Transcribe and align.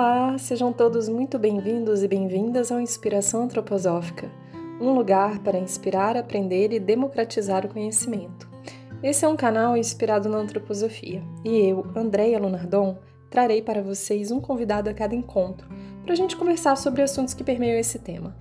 Olá, 0.00 0.38
sejam 0.38 0.72
todos 0.72 1.08
muito 1.08 1.40
bem-vindos 1.40 2.04
e 2.04 2.06
bem-vindas 2.06 2.70
ao 2.70 2.80
Inspiração 2.80 3.42
Antroposófica, 3.42 4.30
um 4.80 4.92
lugar 4.92 5.40
para 5.40 5.58
inspirar, 5.58 6.16
aprender 6.16 6.72
e 6.72 6.78
democratizar 6.78 7.66
o 7.66 7.68
conhecimento. 7.68 8.48
Esse 9.02 9.24
é 9.24 9.28
um 9.28 9.34
canal 9.34 9.76
inspirado 9.76 10.28
na 10.28 10.38
antroposofia 10.38 11.20
e 11.44 11.66
eu, 11.66 11.84
Andréia 11.96 12.38
Lunardon, 12.38 12.96
trarei 13.28 13.60
para 13.60 13.82
vocês 13.82 14.30
um 14.30 14.40
convidado 14.40 14.88
a 14.88 14.94
cada 14.94 15.16
encontro 15.16 15.68
para 16.04 16.12
a 16.12 16.16
gente 16.16 16.36
conversar 16.36 16.76
sobre 16.76 17.02
assuntos 17.02 17.34
que 17.34 17.42
permeiam 17.42 17.76
esse 17.76 17.98
tema. 17.98 18.36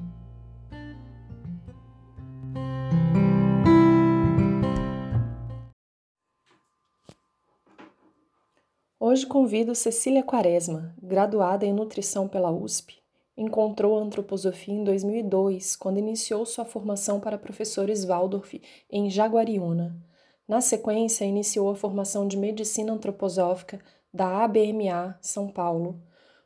Hoje 9.17 9.25
convido 9.25 9.73
Cecília 9.73 10.21
Quaresma, 10.21 10.93
graduada 11.01 11.65
em 11.65 11.73
nutrição 11.73 12.27
pela 12.27 12.51
USP. 12.51 13.01
Encontrou 13.35 13.97
a 13.97 14.03
antroposofia 14.03 14.75
em 14.75 14.83
2002, 14.83 15.75
quando 15.75 15.97
iniciou 15.97 16.45
sua 16.45 16.65
formação 16.65 17.19
para 17.19 17.35
professores 17.35 18.05
Waldorf 18.05 18.61
em 18.87 19.09
Jaguariúna. 19.09 19.99
Na 20.47 20.61
sequência, 20.61 21.25
iniciou 21.25 21.67
a 21.67 21.75
formação 21.75 22.27
de 22.27 22.37
medicina 22.37 22.93
antroposófica 22.93 23.79
da 24.13 24.43
ABMA 24.43 25.17
São 25.19 25.47
Paulo. 25.47 25.99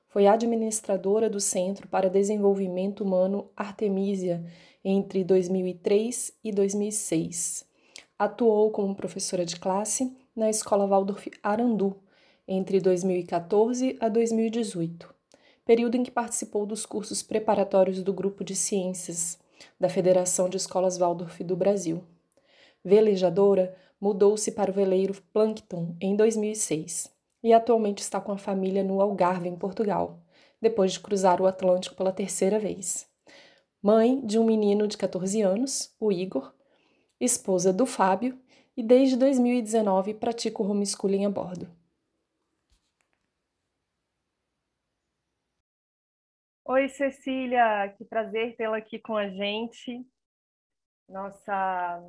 Foi 0.08 0.25
administradora 0.25 1.30
do 1.30 1.41
Centro 1.41 1.89
para 1.89 2.09
Desenvolvimento 2.09 3.03
Humano 3.03 3.52
Artemisia 3.53 4.45
entre 4.81 5.25
2003 5.25 6.31
e 6.41 6.53
2006. 6.53 7.66
Atuou 8.17 8.72
como 8.72 8.95
professora 8.95 9.45
de 9.45 9.59
classe 9.59 10.16
na 10.33 10.49
Escola 10.49 10.88
Waldorf 10.88 11.30
Arandu 11.44 11.97
entre 12.47 12.80
2014 12.80 13.97
a 14.00 14.09
2018, 14.09 15.14
período 15.66 15.95
em 15.95 16.03
que 16.03 16.11
participou 16.11 16.66
dos 16.66 16.86
cursos 16.86 17.22
preparatórios 17.23 18.03
do 18.03 18.14
Grupo 18.14 18.44
de 18.44 18.56
Ciências 18.56 19.39
da 19.80 19.89
Federação 19.89 20.50
de 20.50 20.58
Escolas 20.58 20.98
Waldorf 20.98 21.44
do 21.44 21.56
Brasil. 21.56 22.03
Velejadora, 22.83 23.75
mudou-se 24.00 24.52
para 24.52 24.72
o 24.72 24.73
veleiro 24.73 25.14
Plankton 25.31 25.95
em 26.02 26.16
2006 26.16 27.11
e 27.44 27.53
atualmente 27.53 28.00
está 28.00 28.20
com 28.20 28.31
a 28.31 28.38
família 28.38 28.83
no 28.83 29.02
Algarve, 29.02 29.48
em 29.48 29.55
Portugal, 29.55 30.20
depois 30.59 30.94
de 30.94 31.00
cruzar 31.00 31.42
o 31.42 31.48
Atlântico 31.48 31.95
pela 31.95 32.11
terceira 32.11 32.59
vez. 32.59 33.08
Mãe 33.81 34.20
de 34.26 34.38
um 34.38 34.45
menino 34.45 34.88
de 34.88 34.98
14 34.98 35.42
anos, 35.42 35.92
o 36.00 36.11
Igor, 36.11 36.53
esposa 37.20 37.73
do 37.73 37.86
Fábio 37.86 38.38
e 38.76 38.83
desde 38.83 39.16
2019 39.16 40.14
pratica 40.16 40.61
o 40.61 40.70
homeschooling 40.70 41.26
a 41.26 41.30
bordo. 41.30 41.67
Oi, 46.73 46.88
Cecília, 46.88 47.94
que 47.97 48.05
prazer 48.05 48.55
tê-la 48.55 48.77
aqui 48.77 48.97
com 48.97 49.17
a 49.17 49.27
gente. 49.27 50.08
Nossa 51.05 52.02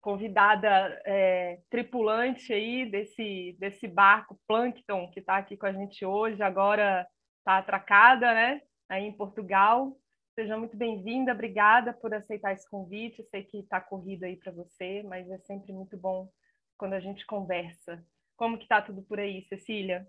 convidada 0.00 0.68
é, 1.04 1.60
tripulante 1.68 2.52
aí 2.52 2.88
desse, 2.88 3.56
desse 3.58 3.88
barco 3.88 4.38
Plankton 4.46 5.10
que 5.10 5.18
está 5.18 5.38
aqui 5.38 5.56
com 5.56 5.66
a 5.66 5.72
gente 5.72 6.06
hoje, 6.06 6.40
agora 6.40 7.04
está 7.38 7.58
atracada, 7.58 8.32
né? 8.32 8.62
Aí 8.88 9.02
em 9.06 9.16
Portugal. 9.16 9.98
Seja 10.36 10.56
muito 10.56 10.76
bem-vinda, 10.76 11.32
obrigada 11.32 11.92
por 11.92 12.14
aceitar 12.14 12.52
esse 12.52 12.70
convite. 12.70 13.22
Eu 13.22 13.28
sei 13.28 13.42
que 13.42 13.58
está 13.58 13.80
corrido 13.80 14.22
aí 14.22 14.36
para 14.36 14.52
você, 14.52 15.02
mas 15.02 15.28
é 15.28 15.38
sempre 15.38 15.72
muito 15.72 15.96
bom 15.96 16.30
quando 16.78 16.92
a 16.92 17.00
gente 17.00 17.26
conversa. 17.26 18.06
Como 18.36 18.56
que 18.56 18.66
está 18.66 18.80
tudo 18.80 19.02
por 19.02 19.18
aí, 19.18 19.44
Cecília? 19.48 20.06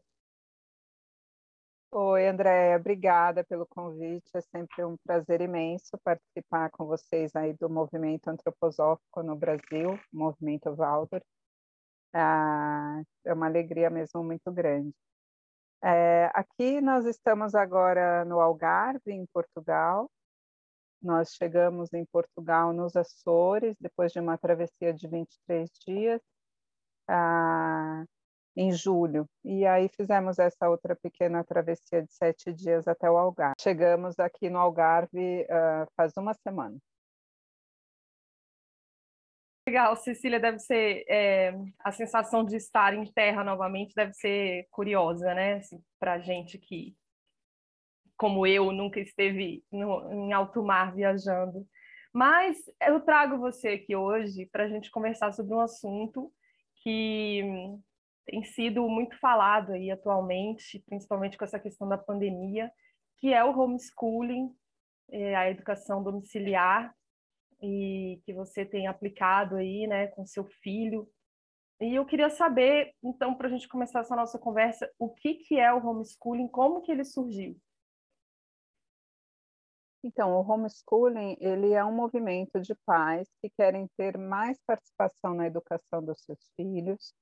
Oi, 1.92 2.28
Andréia, 2.28 2.76
obrigada 2.78 3.44
pelo 3.44 3.66
convite. 3.66 4.30
É 4.36 4.42
sempre 4.42 4.84
um 4.84 4.98
prazer 4.98 5.42
imenso 5.42 5.98
participar 6.04 6.70
com 6.72 6.86
vocês 6.86 7.36
aí 7.36 7.54
do 7.54 7.70
movimento 7.70 8.28
antroposófico 8.28 9.24
no 9.24 9.36
Brasil, 9.36 9.98
movimento 10.12 10.76
Waldorf. 10.76 11.26
Ah, 12.14 13.02
é 13.26 13.34
uma 13.34 13.48
alegria 13.48 13.90
mesmo 13.90 14.24
muito 14.24 14.52
grande. 14.52 14.94
É, 15.84 16.32
aqui 16.34 16.82
nós 16.82 17.06
estamos 17.06 17.56
agora 17.56 18.26
no 18.26 18.40
Algarve, 18.40 19.12
em 19.12 19.26
Portugal. 19.28 20.10
Nós 21.02 21.34
chegamos 21.36 21.94
em 21.94 22.06
Portugal 22.06 22.74
nos 22.74 22.96
Açores, 22.96 23.76
depois 23.80 24.12
de 24.12 24.20
uma 24.20 24.38
travessia 24.38 24.94
de 24.94 25.08
23 25.08 25.70
dias. 25.88 26.22
Ah, 27.08 28.04
em 28.56 28.72
julho. 28.72 29.28
E 29.44 29.66
aí 29.66 29.90
fizemos 29.90 30.40
essa 30.40 30.70
outra 30.70 30.96
pequena 30.96 31.44
travessia 31.44 32.04
de 32.04 32.14
sete 32.14 32.54
dias 32.54 32.88
até 32.88 33.10
o 33.10 33.18
Algarve. 33.18 33.56
Chegamos 33.60 34.18
aqui 34.20 34.50
no 34.50 34.60
Algarve 34.60 35.44
uh, 35.44 35.88
faz 35.96 36.14
uma 36.18 36.34
semana. 36.34 36.78
Legal, 39.68 39.96
Cecília, 39.96 40.40
deve 40.40 40.60
ser 40.60 41.04
é, 41.10 41.52
a 41.84 41.92
sensação 41.92 42.46
de 42.46 42.56
estar 42.56 42.94
em 42.94 43.04
terra 43.12 43.44
novamente 43.44 43.96
deve 43.96 44.14
ser 44.14 44.68
curiosa, 44.70 45.34
né? 45.34 45.56
Assim, 45.56 45.84
Para 46.00 46.20
gente 46.20 46.60
que, 46.60 46.96
como 48.16 48.46
eu, 48.46 48.72
nunca 48.72 49.00
esteve 49.00 49.64
no, 49.72 50.14
em 50.14 50.34
alto 50.34 50.64
mar 50.64 50.94
viajando. 50.94 51.68
Mas 52.14 52.58
eu 52.80 53.02
trago 53.02 53.40
você 53.40 53.70
aqui 53.70 53.96
hoje 53.96 54.46
para 54.46 54.66
a 54.66 54.70
gente 54.70 54.92
conversar 54.92 55.34
sobre 55.34 55.56
um 55.56 55.60
assunto 55.60 56.32
que 56.76 57.42
tem 58.26 58.44
sido 58.44 58.88
muito 58.90 59.18
falado 59.20 59.74
aí 59.74 59.92
atualmente, 59.92 60.84
principalmente 60.88 61.38
com 61.38 61.46
essa 61.46 61.60
questão 61.60 61.88
da 61.88 61.98
pandemia, 61.98 62.72
que 63.18 63.34
é 63.34 63.44
o 63.44 63.58
homeschooling, 63.58 64.54
é, 65.12 65.36
a 65.36 65.50
educação 65.50 66.04
domiciliar, 66.04 66.94
e 67.62 68.22
que 68.26 68.34
você 68.34 68.66
tem 68.66 68.88
aplicado 68.88 69.56
aí, 69.56 69.88
né, 69.88 70.08
com 70.08 70.26
seu 70.26 70.46
filho. 70.62 71.10
E 71.80 71.96
eu 71.96 72.06
queria 72.06 72.30
saber, 72.30 72.94
então, 73.04 73.36
para 73.36 73.48
a 73.48 73.50
gente 73.50 73.68
começar 73.68 74.00
essa 74.00 74.16
nossa 74.16 74.40
conversa, 74.40 74.90
o 74.98 75.10
que, 75.10 75.36
que 75.36 75.60
é 75.60 75.74
o 75.74 75.86
homeschooling, 75.86 76.48
como 76.48 76.82
que 76.82 76.92
ele 76.92 77.04
surgiu? 77.04 77.58
Então, 80.04 80.34
o 80.34 80.42
homeschooling, 80.42 81.36
ele 81.40 81.74
é 81.74 81.84
um 81.84 81.96
movimento 81.96 82.62
de 82.62 82.76
pais 82.86 83.28
que 83.42 83.50
querem 83.50 83.90
ter 83.98 84.18
mais 84.18 84.60
participação 84.66 85.34
na 85.34 85.48
educação 85.48 86.04
dos 86.04 86.22
seus 86.24 86.40
filhos, 86.56 87.14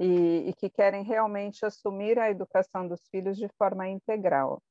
e, 0.00 0.48
e, 0.48 0.54
que 0.54 0.70
querem 0.70 1.04
realmente 1.04 1.64
assumir 1.64 2.18
a 2.18 2.30
educação 2.30 2.88
dos 2.88 3.02
filhos 3.10 3.36
de 3.36 3.48
forma 3.58 3.86
integral. 3.86 4.62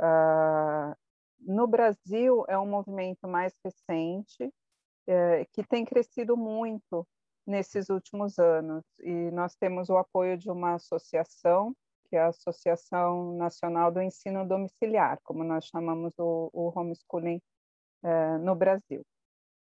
Uh, 0.00 0.94
no 1.40 1.66
Brasil, 1.66 2.44
é 2.48 2.56
um 2.56 2.66
movimento 2.66 3.26
mais 3.26 3.52
recente, 3.64 4.54
é, 5.06 5.44
que 5.46 5.64
tem 5.64 5.84
crescido 5.84 6.36
muito 6.36 7.06
nesses 7.44 7.88
últimos 7.88 8.38
anos, 8.38 8.84
e 9.00 9.30
nós 9.32 9.56
temos 9.56 9.88
o 9.88 9.96
apoio 9.96 10.36
de 10.36 10.50
uma 10.50 10.74
associação, 10.74 11.74
que 12.08 12.16
é 12.16 12.20
a 12.20 12.28
Associação 12.28 13.36
Nacional 13.36 13.90
do 13.90 14.00
Ensino 14.00 14.46
Domiciliar, 14.46 15.18
como 15.24 15.42
nós 15.42 15.64
chamamos 15.64 16.12
o, 16.18 16.50
o 16.52 16.72
homeschooling 16.78 17.40
é, 18.02 18.38
no 18.38 18.54
Brasil. 18.54 19.04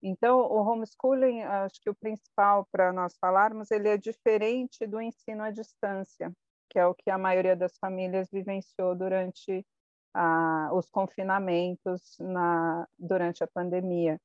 Então, 0.02 0.40
o 0.40 0.62
homeschooling, 0.62 1.42
acho 1.42 1.82
que 1.82 1.90
o 1.90 1.96
principal 1.96 2.68
para 2.72 2.94
nós 2.94 3.18
falarmos, 3.20 3.72
ele 3.72 3.90
é 3.90 3.98
diferente 3.98 4.86
do 4.86 5.02
ensino 5.02 5.44
à 5.44 5.52
distância, 5.52 6.32
que 6.70 6.78
é 6.78 6.86
o 6.86 6.94
que 6.94 7.10
a 7.10 7.18
maioria 7.18 7.56
das 7.56 7.78
famílias 7.80 8.30
vivenciou 8.32 8.96
durante 8.96 9.66
ah, 10.14 10.70
os 10.74 10.90
confinamentos 10.90 12.18
na, 12.20 12.88
durante 12.98 13.44
a 13.44 13.48
pandemia. 13.48 14.20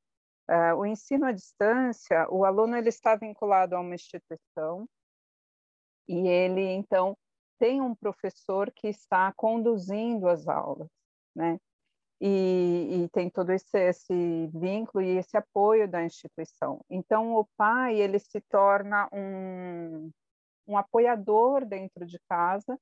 Ah, 0.48 0.74
o 0.74 0.84
ensino 0.84 1.26
à 1.26 1.32
distância, 1.32 2.26
o 2.30 2.44
aluno 2.44 2.76
ele 2.76 2.88
está 2.90 3.16
vinculado 3.16 3.74
a 3.74 3.80
uma 3.80 3.94
instituição 3.94 4.86
e 6.06 6.28
ele, 6.28 6.62
então, 6.62 7.16
tem 7.58 7.80
um 7.80 7.94
professor 7.94 8.70
que 8.72 8.88
está 8.88 9.32
conduzindo 9.36 10.28
as 10.28 10.48
aulas, 10.48 10.88
né? 11.34 11.58
E, 12.24 13.02
e 13.02 13.08
tem 13.08 13.28
todo 13.28 13.50
esse, 13.50 13.76
esse, 13.76 14.46
vínculo 14.54 15.02
e 15.02 15.18
esse 15.18 15.36
apoio 15.36 15.88
da 15.88 16.04
instituição. 16.04 16.80
Então, 16.88 17.34
o 17.34 17.44
pai 17.56 18.00
ele 18.00 18.20
se 18.20 18.40
torna 18.42 19.08
um, 19.12 20.08
um 20.68 20.78
apoiador 20.78 21.64
dentro 21.66 22.06
de 22.06 22.20
casa 22.28 22.78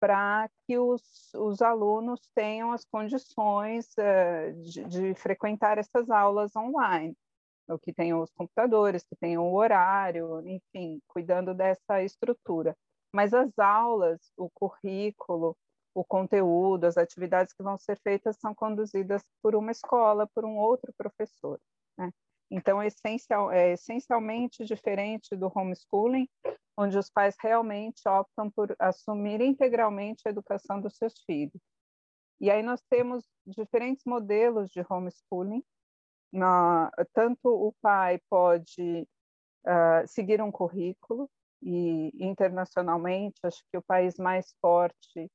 para 0.00 0.50
que 0.66 0.76
os, 0.76 1.00
os 1.34 1.62
alunos 1.62 2.20
tenham 2.34 2.72
as 2.72 2.84
condições 2.84 3.86
uh, 3.98 4.62
de, 4.62 4.84
de, 4.84 5.14
frequentar 5.14 5.78
essas 5.78 6.10
aulas 6.10 6.54
online, 6.56 7.16
o 7.68 7.78
que 7.78 7.92
tenham 7.92 8.20
os 8.20 8.32
computadores, 8.32 9.04
que 9.04 9.14
tenham 9.14 9.44
o 9.44 9.54
horário, 9.54 10.42
enfim, 10.44 11.00
cuidando 11.06 11.54
dessa 11.54 12.02
estrutura. 12.02 12.76
Mas 13.12 13.32
as 13.32 13.56
aulas, 13.60 14.20
o 14.36 14.50
currículo, 14.50 15.56
o 15.96 16.04
conteúdo, 16.04 16.84
as 16.84 16.98
atividades 16.98 17.54
que 17.54 17.62
vão 17.62 17.78
ser 17.78 17.98
feitas 18.00 18.36
são 18.36 18.54
conduzidas 18.54 19.24
por 19.42 19.54
uma 19.54 19.70
escola, 19.70 20.28
por 20.34 20.44
um 20.44 20.58
outro 20.58 20.92
professor. 20.92 21.58
Né? 21.96 22.12
Então, 22.50 22.82
é, 22.82 22.86
essencial, 22.88 23.50
é 23.50 23.72
essencialmente 23.72 24.62
diferente 24.66 25.34
do 25.34 25.50
homeschooling, 25.52 26.28
onde 26.76 26.98
os 26.98 27.08
pais 27.08 27.34
realmente 27.40 28.06
optam 28.06 28.50
por 28.50 28.76
assumir 28.78 29.40
integralmente 29.40 30.22
a 30.26 30.30
educação 30.30 30.82
dos 30.82 30.96
seus 30.98 31.14
filhos. 31.24 31.62
E 32.38 32.50
aí 32.50 32.62
nós 32.62 32.82
temos 32.90 33.24
diferentes 33.46 34.04
modelos 34.04 34.68
de 34.68 34.84
homeschooling. 34.86 35.64
Na, 36.30 36.90
tanto 37.14 37.48
o 37.48 37.72
pai 37.80 38.20
pode 38.28 39.08
uh, 39.64 40.06
seguir 40.06 40.42
um 40.42 40.52
currículo, 40.52 41.30
e 41.62 42.12
internacionalmente, 42.22 43.40
acho 43.44 43.64
que 43.72 43.78
o 43.78 43.82
país 43.82 44.18
mais 44.18 44.54
forte 44.60 45.30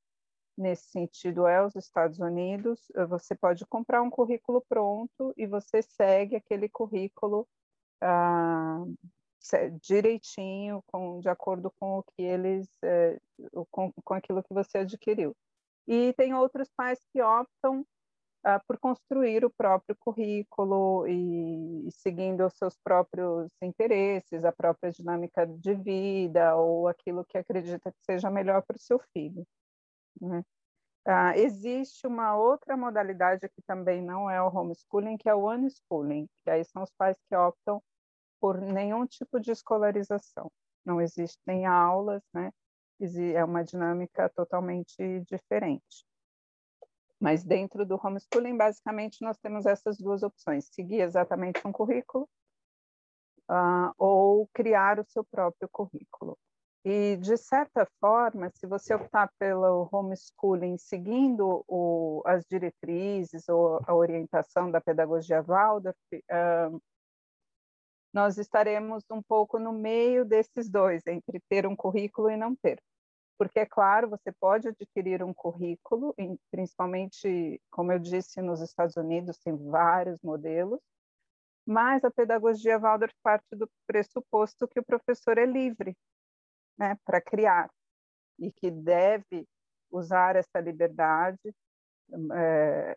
nesse 0.56 0.90
sentido 0.90 1.46
é 1.46 1.64
os 1.64 1.74
Estados 1.76 2.18
Unidos. 2.18 2.80
Você 3.08 3.34
pode 3.34 3.64
comprar 3.66 4.02
um 4.02 4.10
currículo 4.10 4.64
pronto 4.68 5.32
e 5.36 5.46
você 5.46 5.82
segue 5.82 6.36
aquele 6.36 6.68
currículo 6.68 7.46
ah, 8.00 8.84
direitinho, 9.80 10.82
com, 10.86 11.20
de 11.20 11.28
acordo 11.28 11.72
com 11.78 11.98
o 11.98 12.02
que 12.02 12.22
eles, 12.22 12.68
eh, 12.82 13.18
com, 13.70 13.92
com 14.04 14.14
aquilo 14.14 14.42
que 14.42 14.54
você 14.54 14.78
adquiriu. 14.78 15.36
E 15.86 16.12
tem 16.14 16.34
outros 16.34 16.68
pais 16.76 17.00
que 17.12 17.20
optam 17.20 17.80
uh, 18.46 18.60
por 18.66 18.78
construir 18.78 19.44
o 19.44 19.50
próprio 19.50 19.96
currículo 19.98 21.06
e, 21.08 21.88
e, 21.88 21.92
seguindo 21.92 22.46
os 22.46 22.54
seus 22.54 22.76
próprios 22.78 23.50
interesses, 23.60 24.44
a 24.44 24.52
própria 24.52 24.92
dinâmica 24.92 25.46
de 25.46 25.74
vida 25.74 26.54
ou 26.56 26.88
aquilo 26.88 27.24
que 27.24 27.38
acredita 27.38 27.90
que 27.90 28.04
seja 28.04 28.30
melhor 28.30 28.62
para 28.62 28.76
o 28.76 28.80
seu 28.80 29.00
filho. 29.12 29.46
Né? 30.22 30.44
Uh, 31.06 31.36
existe 31.36 32.06
uma 32.06 32.36
outra 32.36 32.76
modalidade 32.76 33.48
que 33.48 33.62
também 33.66 34.00
não 34.00 34.30
é 34.30 34.40
o 34.40 34.48
homeschooling, 34.48 35.16
que 35.16 35.28
é 35.28 35.34
o 35.34 35.50
unschooling, 35.50 36.28
que 36.44 36.50
aí 36.50 36.64
são 36.64 36.84
os 36.84 36.90
pais 36.96 37.18
que 37.28 37.34
optam 37.34 37.82
por 38.40 38.60
nenhum 38.60 39.04
tipo 39.06 39.40
de 39.40 39.50
escolarização. 39.50 40.50
Não 40.84 41.00
existem 41.00 41.66
aulas, 41.66 42.22
né? 42.32 42.52
É 43.34 43.44
uma 43.44 43.64
dinâmica 43.64 44.28
totalmente 44.28 45.20
diferente. 45.22 46.06
Mas 47.18 47.42
dentro 47.42 47.84
do 47.84 48.00
homeschooling, 48.00 48.56
basicamente, 48.56 49.22
nós 49.22 49.36
temos 49.38 49.66
essas 49.66 49.98
duas 49.98 50.22
opções: 50.22 50.66
seguir 50.66 51.00
exatamente 51.00 51.66
um 51.66 51.72
currículo 51.72 52.28
uh, 53.50 53.92
ou 53.98 54.48
criar 54.52 55.00
o 55.00 55.04
seu 55.04 55.24
próprio 55.24 55.68
currículo. 55.68 56.38
E, 56.84 57.16
de 57.18 57.36
certa 57.36 57.86
forma, 58.00 58.50
se 58.50 58.66
você 58.66 58.92
optar 58.92 59.30
pelo 59.38 59.88
homeschooling 59.92 60.76
seguindo 60.76 61.64
o, 61.68 62.22
as 62.26 62.44
diretrizes 62.44 63.48
ou 63.48 63.80
a 63.86 63.94
orientação 63.94 64.68
da 64.68 64.80
pedagogia 64.80 65.40
Waldorf, 65.42 65.96
uh, 66.12 66.82
nós 68.12 68.36
estaremos 68.36 69.04
um 69.12 69.22
pouco 69.22 69.60
no 69.60 69.72
meio 69.72 70.24
desses 70.24 70.68
dois, 70.68 71.06
entre 71.06 71.40
ter 71.48 71.66
um 71.68 71.76
currículo 71.76 72.28
e 72.30 72.36
não 72.36 72.54
ter. 72.56 72.82
Porque, 73.38 73.60
é 73.60 73.66
claro, 73.66 74.10
você 74.10 74.32
pode 74.32 74.68
adquirir 74.68 75.22
um 75.22 75.32
currículo, 75.32 76.14
principalmente, 76.50 77.60
como 77.70 77.92
eu 77.92 77.98
disse, 78.00 78.42
nos 78.42 78.60
Estados 78.60 78.96
Unidos 78.96 79.38
tem 79.38 79.56
vários 79.56 80.20
modelos, 80.20 80.80
mas 81.64 82.04
a 82.04 82.10
pedagogia 82.10 82.78
Waldorf 82.78 83.14
parte 83.22 83.54
do 83.54 83.70
pressuposto 83.86 84.66
que 84.66 84.80
o 84.80 84.84
professor 84.84 85.38
é 85.38 85.46
livre 85.46 85.96
né, 86.78 86.96
para 87.04 87.20
criar 87.20 87.70
e 88.38 88.50
que 88.52 88.70
deve 88.70 89.46
usar 89.90 90.36
essa 90.36 90.60
liberdade 90.60 91.54
é, 92.34 92.96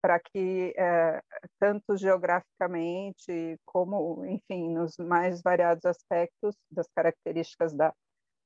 para 0.00 0.20
que, 0.20 0.72
é, 0.76 1.20
tanto 1.58 1.96
geograficamente 1.96 3.58
como, 3.64 4.24
enfim, 4.24 4.72
nos 4.72 4.96
mais 4.98 5.42
variados 5.42 5.84
aspectos 5.84 6.54
das 6.70 6.86
características 6.94 7.72
da, 7.72 7.92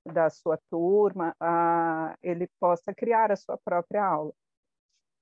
da 0.06 0.30
sua 0.30 0.58
turma, 0.70 1.34
a, 1.38 2.16
ele 2.22 2.48
possa 2.58 2.94
criar 2.94 3.30
a 3.30 3.36
sua 3.36 3.58
própria 3.58 4.04
aula. 4.04 4.32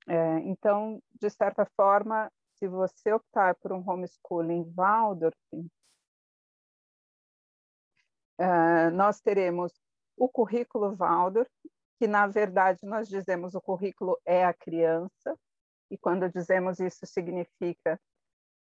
É, 0.09 0.39
então, 0.41 1.03
de 1.21 1.29
certa 1.29 1.67
forma, 1.77 2.31
se 2.59 2.69
você 2.69 3.12
optar 3.12 3.55
por 3.56 3.73
um 3.73 3.83
homeschooling 3.89 4.73
Waldorf, 4.77 5.37
é, 8.38 8.90
nós 8.90 9.20
teremos 9.20 9.73
o 10.17 10.29
currículo 10.29 10.94
Waldorf, 10.96 11.50
que 11.99 12.06
na 12.06 12.26
verdade 12.26 12.81
nós 12.85 13.08
dizemos 13.08 13.55
o 13.55 13.61
currículo 13.61 14.19
é 14.25 14.44
a 14.44 14.55
criança, 14.55 15.37
e 15.90 15.99
quando 15.99 16.29
dizemos 16.29 16.79
isso, 16.81 17.06
significa 17.06 17.99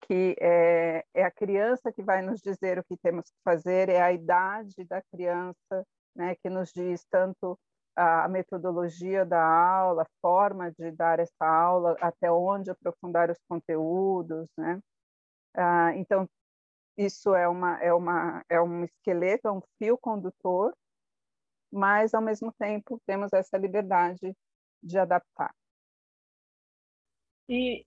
que 0.03 0.37
é, 0.41 1.05
é, 1.15 1.25
a 1.25 1.31
criança 1.31 1.91
que 1.91 2.03
vai 2.03 2.23
nos 2.23 2.41
dizer 2.41 2.79
o 2.79 2.85
que 2.85 2.97
temos 2.97 3.25
que 3.31 3.39
fazer, 3.43 3.89
é 3.89 4.01
a 4.01 4.13
idade 4.13 4.85
da 4.85 5.03
criança 5.03 5.87
né, 6.15 6.37
que 6.37 6.49
nos 6.49 6.73
diz 6.73 7.05
tanto 7.11 7.59
a 7.97 8.29
metodologia 8.29 9.25
da 9.25 9.43
aula, 9.43 10.03
a 10.03 10.21
forma 10.21 10.71
de 10.71 10.91
dar 10.91 11.19
essa 11.19 11.47
aula, 11.47 11.97
até 12.01 12.31
onde 12.31 12.71
aprofundar 12.71 13.31
os 13.31 13.39
conteúdos, 13.49 14.47
né? 14.57 14.79
Ah, 15.55 15.95
então, 15.97 16.29
isso 16.97 17.35
é, 17.35 17.49
uma, 17.49 17.83
é, 17.83 17.93
uma, 17.93 18.45
é 18.49 18.61
um 18.61 18.85
esqueleto, 18.85 19.49
é 19.49 19.53
um 19.53 19.63
fio 19.79 19.99
condutor, 19.99 20.75
mas, 21.71 22.15
ao 22.15 22.23
mesmo 22.23 22.53
tempo, 22.59 23.01
temos 23.07 23.33
essa 23.33 23.59
liberdade 23.59 24.35
de 24.83 24.99
adaptar. 24.99 25.55
E 27.49 27.85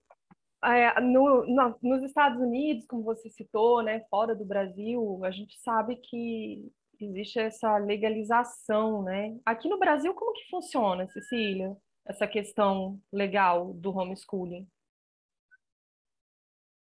é, 0.62 1.00
no, 1.00 1.46
no, 1.46 1.78
nos 1.82 2.02
Estados 2.02 2.40
Unidos, 2.40 2.86
como 2.86 3.02
você 3.02 3.28
citou, 3.30 3.82
né, 3.82 4.00
fora 4.10 4.34
do 4.34 4.44
Brasil, 4.44 5.20
a 5.24 5.30
gente 5.30 5.58
sabe 5.60 5.96
que 5.96 6.70
existe 7.00 7.38
essa 7.38 7.78
legalização, 7.78 9.02
né? 9.02 9.38
Aqui 9.44 9.68
no 9.68 9.78
Brasil, 9.78 10.14
como 10.14 10.34
que 10.34 10.48
funciona, 10.50 11.08
Cecília, 11.08 11.74
essa 12.06 12.26
questão 12.26 13.00
legal 13.12 13.72
do 13.72 13.90
homeschooling? 13.90 14.68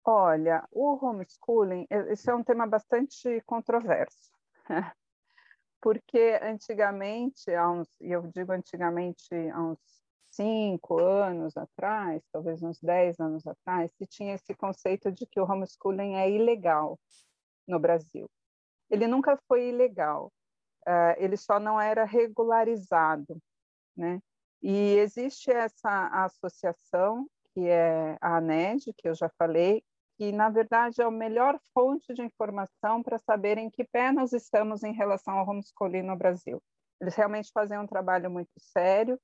Olha, 0.07 0.69
o 0.71 1.03
homeschooling, 1.03 1.87
esse 1.89 2.29
é 2.29 2.35
um 2.35 2.45
tema 2.45 2.67
bastante 2.67 3.41
controverso, 3.47 4.31
porque 5.81 6.39
antigamente, 6.43 7.51
e 8.03 8.13
eu 8.13 8.27
digo 8.27 8.53
antigamente, 8.53 9.35
há 9.51 9.63
uns 9.63 9.79
cinco 10.31 10.99
anos 10.99 11.57
atrás, 11.57 12.23
talvez 12.31 12.63
uns 12.63 12.79
dez 12.83 13.19
anos 13.19 13.47
atrás, 13.47 13.91
se 13.95 14.07
tinha 14.07 14.35
esse 14.35 14.55
conceito 14.55 15.11
de 15.11 15.25
que 15.27 15.41
o 15.41 15.45
homeschooling 15.45 16.17
é 16.17 16.31
ilegal 16.31 17.01
no 17.67 17.79
Brasil. 17.79 18.29
Ele 18.91 19.07
nunca 19.07 19.39
foi 19.49 19.71
ilegal, 19.71 20.31
uh, 20.87 21.17
ele 21.17 21.39
só 21.39 21.59
não 21.59 21.81
era 21.81 22.05
regularizado, 22.05 23.39
né? 23.97 24.21
E 24.63 24.97
existe 24.97 25.51
essa 25.51 26.09
associação, 26.25 27.27
que 27.55 27.69
é 27.69 28.19
a 28.21 28.37
ANED, 28.37 28.93
que 28.93 29.09
eu 29.09 29.15
já 29.15 29.31
falei, 29.39 29.83
que 30.17 30.33
na 30.33 30.49
verdade 30.49 31.01
é 31.01 31.05
a 31.05 31.11
melhor 31.11 31.59
fonte 31.73 32.13
de 32.15 32.23
informação 32.23 33.03
para 33.03 33.19
saber 33.19 33.59
em 33.59 33.71
que 33.71 33.85
pé 33.85 34.13
nós 34.13 34.33
estamos 34.33 34.83
em 34.83 34.93
relação 34.93 35.39
ao 35.39 35.49
homeschooling 35.49 36.03
no 36.03 36.17
Brasil. 36.17 36.63
Eles 37.01 37.15
realmente 37.15 37.51
fazem 37.53 37.79
um 37.79 37.87
trabalho 37.87 38.31
muito 38.31 38.53
sério 38.59 39.19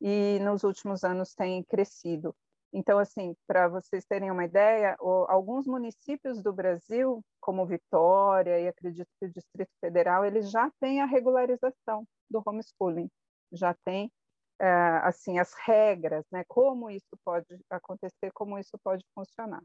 e 0.00 0.38
nos 0.40 0.64
últimos 0.64 1.04
anos 1.04 1.34
têm 1.34 1.62
crescido. 1.64 2.34
Então, 2.72 2.98
assim, 2.98 3.34
para 3.46 3.68
vocês 3.68 4.04
terem 4.06 4.30
uma 4.30 4.44
ideia, 4.44 4.96
alguns 5.28 5.66
municípios 5.66 6.40
do 6.42 6.52
Brasil, 6.52 7.22
como 7.40 7.66
Vitória 7.66 8.60
e 8.60 8.68
acredito 8.68 9.08
que 9.18 9.26
o 9.26 9.32
Distrito 9.32 9.72
Federal, 9.80 10.24
eles 10.24 10.50
já 10.50 10.70
têm 10.80 11.00
a 11.00 11.06
regularização 11.06 12.06
do 12.30 12.40
homeschooling, 12.46 13.10
já 13.52 13.74
tem 13.84 14.10
é, 14.60 14.68
assim 15.02 15.38
as 15.38 15.52
regras, 15.66 16.24
né? 16.30 16.44
Como 16.46 16.90
isso 16.90 17.18
pode 17.24 17.58
acontecer, 17.68 18.30
como 18.32 18.58
isso 18.58 18.78
pode 18.84 19.04
funcionar. 19.14 19.62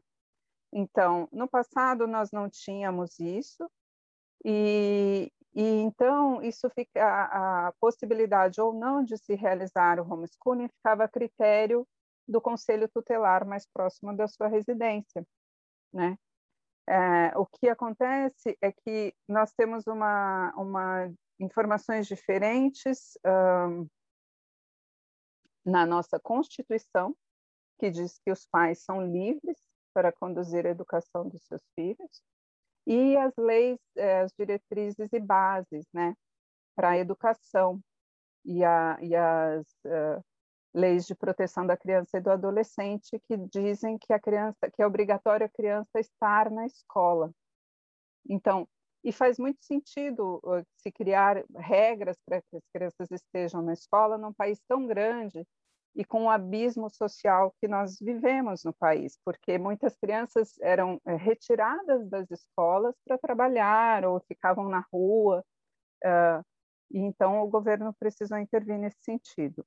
Então, 0.72 1.28
no 1.32 1.48
passado 1.48 2.06
nós 2.06 2.30
não 2.30 2.48
tínhamos 2.48 3.18
isso 3.18 3.70
e, 4.44 5.32
e 5.54 5.62
então 5.62 6.42
isso 6.42 6.68
fica 6.70 7.02
a, 7.02 7.68
a 7.68 7.72
possibilidade 7.80 8.60
ou 8.60 8.72
não 8.72 9.02
de 9.02 9.16
se 9.16 9.34
realizar 9.34 9.98
o 10.00 10.12
homeschooling 10.12 10.68
ficava 10.68 11.04
a 11.04 11.08
critério 11.08 11.86
do 12.28 12.40
conselho 12.40 12.88
tutelar 12.88 13.46
mais 13.46 13.66
próximo 13.66 14.14
da 14.16 14.26
sua 14.26 14.48
residência, 14.48 15.26
né? 15.92 16.18
É, 16.88 17.36
o 17.36 17.44
que 17.46 17.68
acontece 17.68 18.56
é 18.60 18.70
que 18.70 19.12
nós 19.28 19.52
temos 19.52 19.86
uma, 19.88 20.52
uma 20.56 21.12
informações 21.40 22.06
diferentes 22.06 23.18
um, 23.26 23.88
na 25.64 25.84
nossa 25.84 26.20
Constituição, 26.20 27.14
que 27.78 27.90
diz 27.90 28.18
que 28.18 28.30
os 28.30 28.46
pais 28.46 28.84
são 28.84 29.04
livres 29.04 29.58
para 29.96 30.12
conduzir 30.12 30.66
a 30.66 30.68
educação 30.68 31.26
dos 31.26 31.42
seus 31.46 31.62
filhos, 31.74 32.22
e 32.86 33.16
as 33.16 33.32
leis, 33.38 33.78
é, 33.96 34.20
as 34.20 34.30
diretrizes 34.38 35.10
e 35.10 35.18
bases, 35.18 35.86
né, 35.90 36.14
para 36.76 36.90
a 36.90 36.98
educação 36.98 37.80
e, 38.44 38.62
a, 38.62 38.98
e 39.00 39.16
as 39.16 39.66
uh, 39.86 40.22
leis 40.74 41.06
de 41.06 41.14
proteção 41.14 41.66
da 41.66 41.78
criança 41.78 42.18
e 42.18 42.20
do 42.20 42.30
adolescente 42.30 43.18
que 43.26 43.38
dizem 43.50 43.96
que 43.96 44.12
a 44.12 44.20
criança, 44.20 44.70
que 44.70 44.82
é 44.82 44.86
obrigatório 44.86 45.46
a 45.46 45.48
criança 45.48 45.98
estar 45.98 46.50
na 46.50 46.66
escola. 46.66 47.32
Então, 48.28 48.68
e 49.02 49.10
faz 49.12 49.38
muito 49.38 49.64
sentido 49.64 50.42
se 50.76 50.92
criar 50.92 51.42
regras 51.56 52.18
para 52.26 52.42
que 52.42 52.56
as 52.56 52.68
crianças 52.70 53.10
estejam 53.10 53.62
na 53.62 53.72
escola 53.72 54.18
num 54.18 54.34
país 54.34 54.60
tão 54.68 54.86
grande 54.86 55.42
e 55.96 56.04
com 56.04 56.24
o 56.24 56.30
abismo 56.30 56.90
social 56.90 57.54
que 57.58 57.66
nós 57.66 57.98
vivemos 57.98 58.62
no 58.64 58.72
país, 58.74 59.18
porque 59.24 59.56
muitas 59.56 59.96
crianças 59.96 60.54
eram 60.60 61.00
é, 61.06 61.16
retiradas 61.16 62.06
das 62.10 62.30
escolas 62.30 62.94
para 63.06 63.16
trabalhar 63.16 64.04
ou 64.04 64.20
ficavam 64.20 64.68
na 64.68 64.84
rua, 64.92 65.42
uh, 66.04 66.44
e 66.90 66.98
então 66.98 67.40
o 67.42 67.48
governo 67.48 67.94
precisou 67.98 68.36
intervir 68.38 68.78
nesse 68.78 68.98
sentido. 69.02 69.66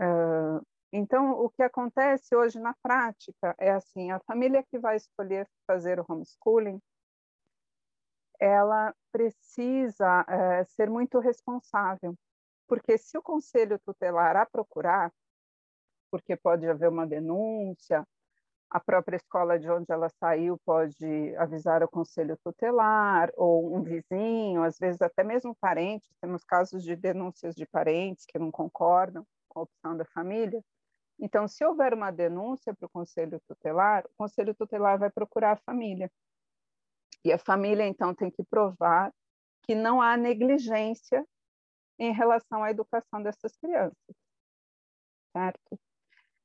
Uh, 0.00 0.64
então, 0.92 1.32
o 1.32 1.50
que 1.50 1.62
acontece 1.62 2.34
hoje 2.34 2.58
na 2.58 2.74
prática 2.82 3.54
é 3.58 3.70
assim: 3.70 4.10
a 4.10 4.18
família 4.20 4.64
que 4.64 4.78
vai 4.78 4.96
escolher 4.96 5.46
fazer 5.66 6.00
o 6.00 6.06
homeschooling, 6.08 6.80
ela 8.40 8.94
precisa 9.12 10.22
uh, 10.22 10.64
ser 10.70 10.88
muito 10.88 11.18
responsável, 11.18 12.16
porque 12.66 12.96
se 12.96 13.18
o 13.18 13.22
conselho 13.22 13.78
tutelar 13.78 14.36
a 14.36 14.46
procurar, 14.46 15.12
porque 16.10 16.36
pode 16.36 16.66
haver 16.68 16.88
uma 16.88 17.06
denúncia, 17.06 18.06
a 18.70 18.78
própria 18.78 19.16
escola 19.16 19.58
de 19.58 19.68
onde 19.68 19.86
ela 19.90 20.08
saiu 20.08 20.56
pode 20.64 21.34
avisar 21.36 21.82
o 21.82 21.88
conselho 21.88 22.38
tutelar 22.44 23.32
ou 23.36 23.76
um 23.76 23.82
vizinho, 23.82 24.62
às 24.62 24.78
vezes 24.78 25.02
até 25.02 25.24
mesmo 25.24 25.56
parentes. 25.56 26.08
Temos 26.20 26.44
casos 26.44 26.84
de 26.84 26.94
denúncias 26.94 27.56
de 27.56 27.66
parentes 27.66 28.24
que 28.26 28.38
não 28.38 28.50
concordam 28.50 29.26
com 29.48 29.60
a 29.60 29.62
opção 29.64 29.96
da 29.96 30.04
família. 30.04 30.62
Então, 31.18 31.48
se 31.48 31.64
houver 31.64 31.92
uma 31.92 32.12
denúncia 32.12 32.72
para 32.72 32.86
o 32.86 32.90
conselho 32.90 33.40
tutelar, 33.48 34.04
o 34.06 34.10
conselho 34.16 34.54
tutelar 34.54 34.98
vai 34.98 35.10
procurar 35.10 35.52
a 35.52 35.56
família. 35.56 36.10
E 37.24 37.32
a 37.32 37.38
família, 37.38 37.86
então, 37.86 38.14
tem 38.14 38.30
que 38.30 38.44
provar 38.44 39.12
que 39.62 39.74
não 39.74 40.00
há 40.00 40.16
negligência 40.16 41.26
em 41.98 42.12
relação 42.12 42.62
à 42.62 42.70
educação 42.70 43.20
dessas 43.20 43.54
crianças. 43.56 44.16
Certo? 45.32 45.78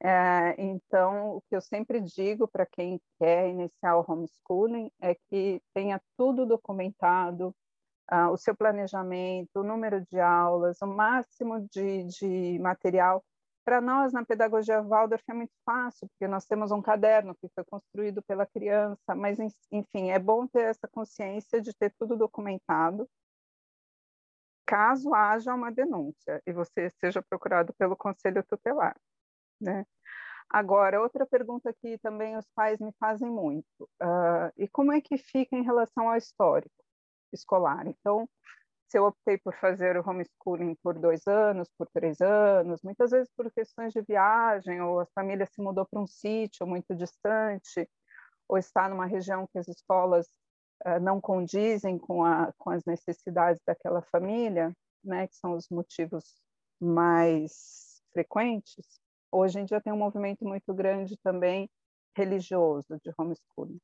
É, 0.03 0.55
então, 0.61 1.37
o 1.37 1.41
que 1.41 1.55
eu 1.55 1.61
sempre 1.61 2.01
digo 2.01 2.47
para 2.47 2.65
quem 2.65 2.99
quer 3.19 3.49
iniciar 3.49 3.97
o 3.97 4.05
homeschooling 4.07 4.91
é 5.01 5.15
que 5.29 5.61
tenha 5.73 6.01
tudo 6.17 6.45
documentado, 6.45 7.55
uh, 8.11 8.29
o 8.31 8.37
seu 8.37 8.55
planejamento, 8.55 9.49
o 9.55 9.63
número 9.63 10.01
de 10.05 10.19
aulas, 10.19 10.77
o 10.81 10.87
máximo 10.87 11.67
de, 11.69 12.03
de 12.05 12.59
material. 12.59 13.23
Para 13.63 13.81
nós, 13.81 14.13
na 14.13 14.23
pedagogia 14.23 14.81
Waldorf, 14.81 15.23
é 15.27 15.33
muito 15.33 15.53
fácil, 15.65 16.07
porque 16.09 16.27
nós 16.27 16.45
temos 16.45 16.71
um 16.71 16.81
caderno 16.81 17.35
que 17.35 17.49
foi 17.55 17.63
construído 17.65 18.21
pela 18.23 18.45
criança, 18.45 19.15
mas, 19.15 19.39
enfim, 19.71 20.11
é 20.11 20.19
bom 20.19 20.45
ter 20.47 20.65
essa 20.65 20.87
consciência 20.87 21.59
de 21.61 21.73
ter 21.73 21.91
tudo 21.97 22.15
documentado, 22.15 23.09
caso 24.67 25.13
haja 25.13 25.53
uma 25.53 25.71
denúncia 25.71 26.41
e 26.45 26.51
você 26.53 26.89
seja 26.99 27.21
procurado 27.23 27.73
pelo 27.73 27.95
conselho 27.95 28.43
tutelar. 28.43 28.95
Né? 29.59 29.85
Agora, 30.50 31.01
outra 31.01 31.25
pergunta 31.25 31.74
que 31.81 31.97
também 32.00 32.38
os 32.38 32.45
pais 32.55 32.79
me 32.79 32.91
fazem 33.00 33.29
muito, 33.29 33.65
uh, 34.01 34.51
e 34.57 34.67
como 34.67 34.91
é 34.91 35.01
que 35.01 35.17
fica 35.17 35.55
em 35.55 35.63
relação 35.63 36.09
ao 36.09 36.17
histórico 36.17 36.75
escolar? 37.33 37.88
Então, 37.88 38.29
se 38.88 38.97
eu 38.97 39.05
optei 39.05 39.38
por 39.38 39.53
fazer 39.55 39.97
o 39.97 40.07
homeschooling 40.07 40.75
por 40.83 40.97
dois 40.97 41.25
anos, 41.27 41.69
por 41.77 41.88
três 41.89 42.21
anos, 42.21 42.81
muitas 42.83 43.12
vezes 43.12 43.29
por 43.35 43.51
questões 43.51 43.91
de 43.91 44.01
viagem, 44.01 44.81
ou 44.81 45.00
a 45.00 45.07
família 45.07 45.45
se 45.45 45.62
mudou 45.62 45.85
para 45.85 46.00
um 46.00 46.07
sítio 46.07 46.67
muito 46.67 46.95
distante, 46.95 47.89
ou 48.47 48.57
está 48.57 48.88
numa 48.88 49.07
região 49.07 49.47
que 49.47 49.57
as 49.57 49.67
escolas 49.67 50.27
uh, 50.85 51.00
não 51.01 51.19
condizem 51.19 51.97
com, 51.97 52.24
a, 52.24 52.53
com 52.57 52.69
as 52.69 52.85
necessidades 52.85 53.62
daquela 53.65 54.01
família, 54.03 54.71
né, 55.03 55.27
que 55.27 55.35
são 55.35 55.53
os 55.53 55.67
motivos 55.69 56.41
mais 56.79 58.01
frequentes, 58.13 59.00
Hoje 59.38 59.60
em 59.60 59.65
dia 59.65 59.82
tem 59.82 59.92
um 59.92 59.98
movimento 59.98 60.46
muito 60.46 60.74
grande 60.74 61.18
também 61.18 61.70
religioso 62.15 62.98
de 63.04 63.12
homeschooling. 63.18 63.80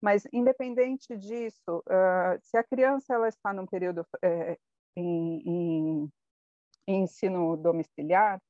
Mas, 0.00 0.26
independente 0.32 1.14
disso, 1.18 1.82
uh, 1.86 2.38
se 2.40 2.56
a 2.56 2.64
criança 2.64 3.12
ela 3.14 3.28
está 3.28 3.52
num 3.52 3.66
período 3.66 4.00
uh, 4.00 4.56
em, 4.96 5.42
em, 5.46 6.12
em, 6.86 7.02
ensino 7.02 7.58
domiciliar, 7.58 8.40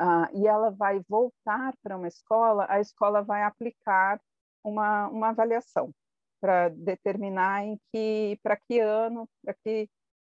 uh, 0.00 0.26
e 0.34 0.46
ela 0.46 0.70
vai 0.70 1.00
voltar 1.08 1.74
para 1.82 1.96
uma 1.98 2.08
escola, 2.08 2.66
a 2.68 2.80
escola 2.80 3.22
vai 3.22 3.42
aplicar 3.42 4.18
uma, 4.64 5.08
uma 5.08 5.28
avaliação 5.28 5.92
para 6.40 6.70
determinar 6.70 7.64
em 7.64 7.78
que, 7.92 8.38
para 8.42 8.56
que 8.56 8.80
ano, 8.80 9.28
para 9.42 9.54
que 9.62 9.88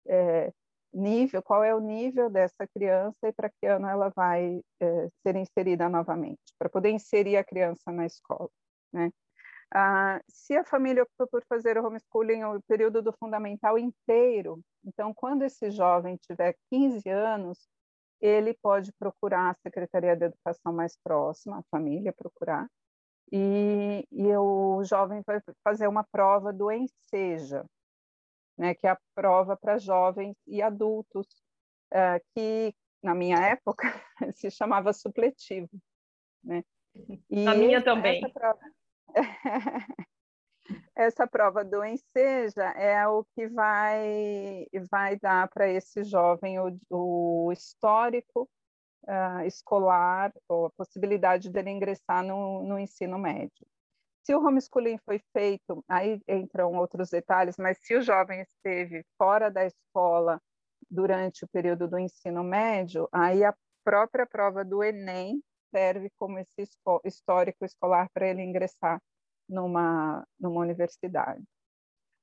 eh, 0.07 0.53
nível, 0.93 1.43
qual 1.43 1.65
é 1.65 1.75
o 1.75 1.81
nível 1.81 2.29
dessa 2.31 2.67
criança 2.67 3.29
e 3.29 3.33
para 3.33 3.51
que 3.51 3.67
ano 3.67 3.89
ela 3.89 4.11
vai 4.11 4.61
é, 4.81 5.09
ser 5.23 5.37
inserida 5.37 5.89
novamente, 5.89 6.41
para 6.59 6.69
poder 6.69 6.91
inserir 6.91 7.37
a 7.37 7.45
criança 7.45 7.91
na 7.91 8.07
escola, 8.07 8.51
né? 8.93 9.11
Ah, 9.75 10.21
se 10.29 10.55
a 10.55 10.65
família 10.65 11.03
optou 11.03 11.27
por 11.27 11.43
fazer 11.49 11.79
o 11.79 11.87
homeschooling 11.87 12.45
o 12.45 12.61
período 12.69 13.01
do 13.01 13.13
fundamental 13.13 13.79
inteiro, 13.79 14.61
então 14.85 15.15
quando 15.15 15.45
esse 15.45 15.71
jovem 15.71 16.19
tiver 16.19 16.55
15 16.71 17.09
anos, 17.09 17.59
ele 18.21 18.55
pode 18.63 18.93
procurar 18.93 19.51
a 19.51 19.57
Secretaria 19.63 20.15
de 20.15 20.27
Educação 20.27 20.73
mais 20.75 20.97
próxima, 21.03 21.59
a 21.59 21.65
família 21.71 22.13
procurar, 22.13 22.69
e, 23.33 24.07
e 24.13 24.37
o 24.37 24.85
jovem 24.85 25.23
vai 25.27 25.41
fazer 25.65 25.89
uma 25.89 26.05
prova 26.05 26.53
do 26.53 26.71
ENSEJA, 26.71 27.65
né, 28.57 28.75
que 28.75 28.87
é 28.87 28.91
a 28.91 28.99
prova 29.15 29.57
para 29.57 29.79
jovens 29.79 30.37
e 30.47 30.63
adultos, 30.63 31.27
uh, 31.93 32.23
que 32.35 32.75
na 33.03 33.15
minha 33.15 33.39
época 33.39 33.83
se 34.35 34.51
chamava 34.51 34.93
supletivo. 34.93 35.71
Né? 36.45 36.63
E 37.31 37.45
na 37.45 37.55
minha 37.55 37.83
também. 37.83 38.19
Essa 38.19 38.29
prova, 38.29 38.61
essa 40.95 41.27
prova 41.27 41.65
do 41.65 41.85
Enseja 41.85 42.71
é 42.77 43.07
o 43.07 43.25
que 43.35 43.49
vai, 43.49 44.67
vai 44.91 45.19
dar 45.19 45.49
para 45.49 45.69
esse 45.69 46.05
jovem 46.05 46.59
o, 46.59 46.79
o 46.91 47.53
histórico 47.53 48.49
uh, 49.05 49.47
escolar, 49.47 50.33
ou 50.49 50.67
a 50.67 50.71
possibilidade 50.71 51.51
dele 51.51 51.71
ingressar 51.71 52.23
no, 52.23 52.63
no 52.63 52.79
ensino 52.79 53.19
médio. 53.19 53.67
Se 54.23 54.35
o 54.35 54.39
homeschooling 54.39 54.99
foi 54.99 55.21
feito, 55.33 55.85
aí 55.89 56.21
entram 56.29 56.73
outros 56.75 57.11
detalhes, 57.11 57.57
mas 57.59 57.79
se 57.79 57.97
o 57.97 58.03
jovem 58.03 58.41
esteve 58.41 59.05
fora 59.19 59.51
da 59.51 59.67
escola 59.67 60.41
durante 60.89 61.45
o 61.45 61.49
período 61.49 61.89
do 61.89 61.99
ensino 61.99 62.45
médio, 62.45 63.09
aí 63.11 63.45
a 63.45 63.55
própria 63.85 64.25
prova 64.25 64.65
do 64.65 64.83
Enem 64.83 65.43
serve 65.75 66.09
como 66.19 66.39
esse 66.39 66.69
histórico 67.05 67.65
escolar 67.65 68.09
para 68.15 68.29
ele 68.29 68.43
ingressar 68.43 69.03
numa, 69.49 70.25
numa 70.39 70.61
universidade. 70.61 71.43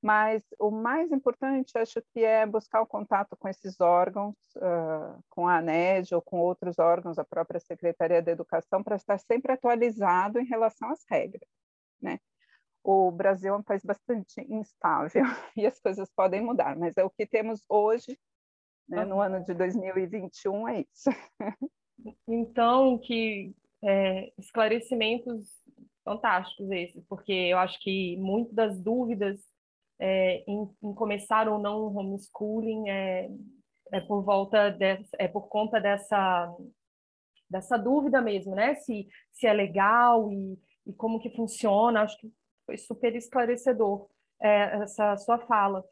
Mas 0.01 0.41
o 0.58 0.72
mais 0.72 1.12
importante, 1.12 1.77
acho 1.77 2.01
que 2.13 2.24
é 2.24 2.46
buscar 2.46 2.82
o 2.82 2.88
contato 2.88 3.36
com 3.38 3.50
esses 3.50 3.82
órgãos, 3.82 4.36
uh, 4.56 5.22
com 5.29 5.46
a 5.50 5.58
ANED 5.58 6.15
ou 6.15 6.22
com 6.22 6.39
outros 6.39 6.79
órgãos, 6.79 7.20
a 7.20 7.25
própria 7.25 7.60
Secretaria 7.60 8.22
da 8.22 8.32
Educação, 8.32 8.82
para 8.82 8.96
estar 8.96 9.18
sempre 9.20 9.51
atualizado 9.51 10.39
em 10.39 10.46
relação 10.46 10.89
às 10.89 11.03
regras 11.10 11.50
né? 12.01 12.20
O 12.84 13.12
Brasil 13.12 13.53
é 13.53 13.58
um 13.58 13.63
país 13.63 13.84
bastante 13.84 14.41
instável 14.50 15.24
e 15.56 15.65
as 15.65 15.79
coisas 15.79 16.10
podem 16.15 16.41
mudar, 16.41 16.77
mas 16.77 16.98
é 16.98 17.03
o 17.03 17.10
que 17.10 17.25
temos 17.25 17.63
hoje, 17.68 18.18
né, 18.88 19.06
no 19.06 19.22
ano 19.22 19.44
de 19.44 19.53
2021, 19.53 20.68
é 20.70 20.82
isso. 20.82 21.10
Então, 22.25 22.98
que 22.98 23.53
é, 23.84 24.32
esclarecimentos 24.38 25.50
fantásticos 26.06 26.72
esses, 26.72 27.06
porque 27.10 27.34
eu 27.34 27.58
acho 27.58 27.77
que 27.82 28.15
muitas 28.15 28.56
das 28.56 28.79
dúvidas 28.82 29.38
é, 30.00 30.44
em, 30.48 30.70
em, 30.82 30.94
começar 30.94 31.50
ou 31.50 31.60
não 31.60 31.82
o 31.82 31.98
homeschooling 31.98 32.89
é, 32.89 33.29
é 33.91 34.00
por 34.00 34.24
volta 34.24 34.70
dessa, 34.70 35.10
é 35.20 35.27
por 35.27 35.50
conta 35.50 35.79
dessa 35.79 36.56
dessa 37.50 37.77
dúvida 37.77 38.22
mesmo, 38.22 38.53
né? 38.53 38.75
Se, 38.75 39.08
se 39.32 39.48
é 39.48 39.53
legal 39.53 40.32
e, 40.32 40.58
e 40.89 40.93
como 40.93 41.19
que 41.19 41.29
funciona. 41.29 42.01
Acho 42.01 42.17
que 42.19 42.34
foi 42.65 42.77
super 42.77 43.15
esclarecedor 43.15 44.10
é, 44.41 44.81
essa 44.81 45.15
sua 45.17 45.38
fala. 45.39 45.86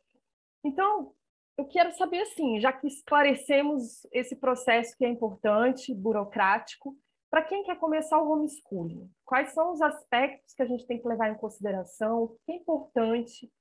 Então, 0.63 1.13
eu 1.57 1.65
quero 1.65 1.91
saber 1.93 2.21
assim, 2.21 2.59
já 2.59 2.73
que 2.73 2.87
esclarecemos 2.87 4.05
esse 4.11 4.35
processo 4.35 4.95
que 4.97 5.05
é 5.05 5.09
importante, 5.09 5.93
burocrático, 5.93 6.97
para 7.29 7.43
quem 7.43 7.63
quer 7.63 7.77
começar 7.77 8.21
o 8.21 8.31
homeschooling, 8.31 9.09
quais 9.25 9.53
são 9.53 9.73
os 9.73 9.81
aspectos 9.81 10.53
que 10.53 10.61
a 10.61 10.65
gente 10.65 10.85
tem 10.87 10.99
que 10.99 11.07
levar 11.07 11.29
em 11.29 11.37
consideração? 11.37 12.23
O 12.23 12.29
que 12.45 12.51
é 12.51 12.55
importante 12.55 13.51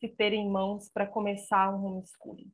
se 0.00 0.08
ter 0.08 0.32
em 0.32 0.50
mãos 0.50 0.88
para 0.88 1.06
começar 1.06 1.74
um 1.74 1.84
homeschooling? 1.84 2.50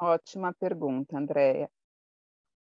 Ótima 0.00 0.52
pergunta, 0.52 1.16
Andréia. 1.16 1.70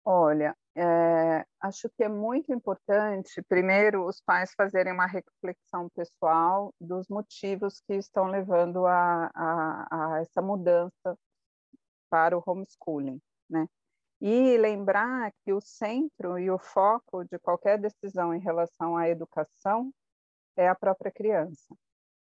Olha, 0.04 0.54
é, 0.76 1.46
acho 1.60 1.88
que 1.90 2.02
é 2.02 2.08
muito 2.08 2.52
importante, 2.52 3.42
primeiro, 3.48 4.06
os 4.06 4.20
pais 4.20 4.52
fazerem 4.56 4.92
uma 4.92 5.06
reflexão 5.06 5.88
pessoal 5.90 6.74
dos 6.80 7.08
motivos 7.08 7.80
que 7.86 7.94
estão 7.94 8.26
levando 8.26 8.84
a, 8.86 9.30
a, 9.34 10.14
a 10.16 10.20
essa 10.20 10.42
mudança 10.42 11.16
para 12.10 12.36
o 12.36 12.42
homeschooling, 12.44 13.20
né? 13.48 13.68
E 14.20 14.56
lembrar 14.56 15.32
que 15.44 15.52
o 15.52 15.60
centro 15.60 16.38
e 16.38 16.50
o 16.50 16.58
foco 16.58 17.24
de 17.24 17.38
qualquer 17.38 17.78
decisão 17.78 18.34
em 18.34 18.40
relação 18.40 18.96
à 18.96 19.08
educação 19.08 19.92
é 20.56 20.68
a 20.68 20.74
própria 20.74 21.12
criança. 21.12 21.74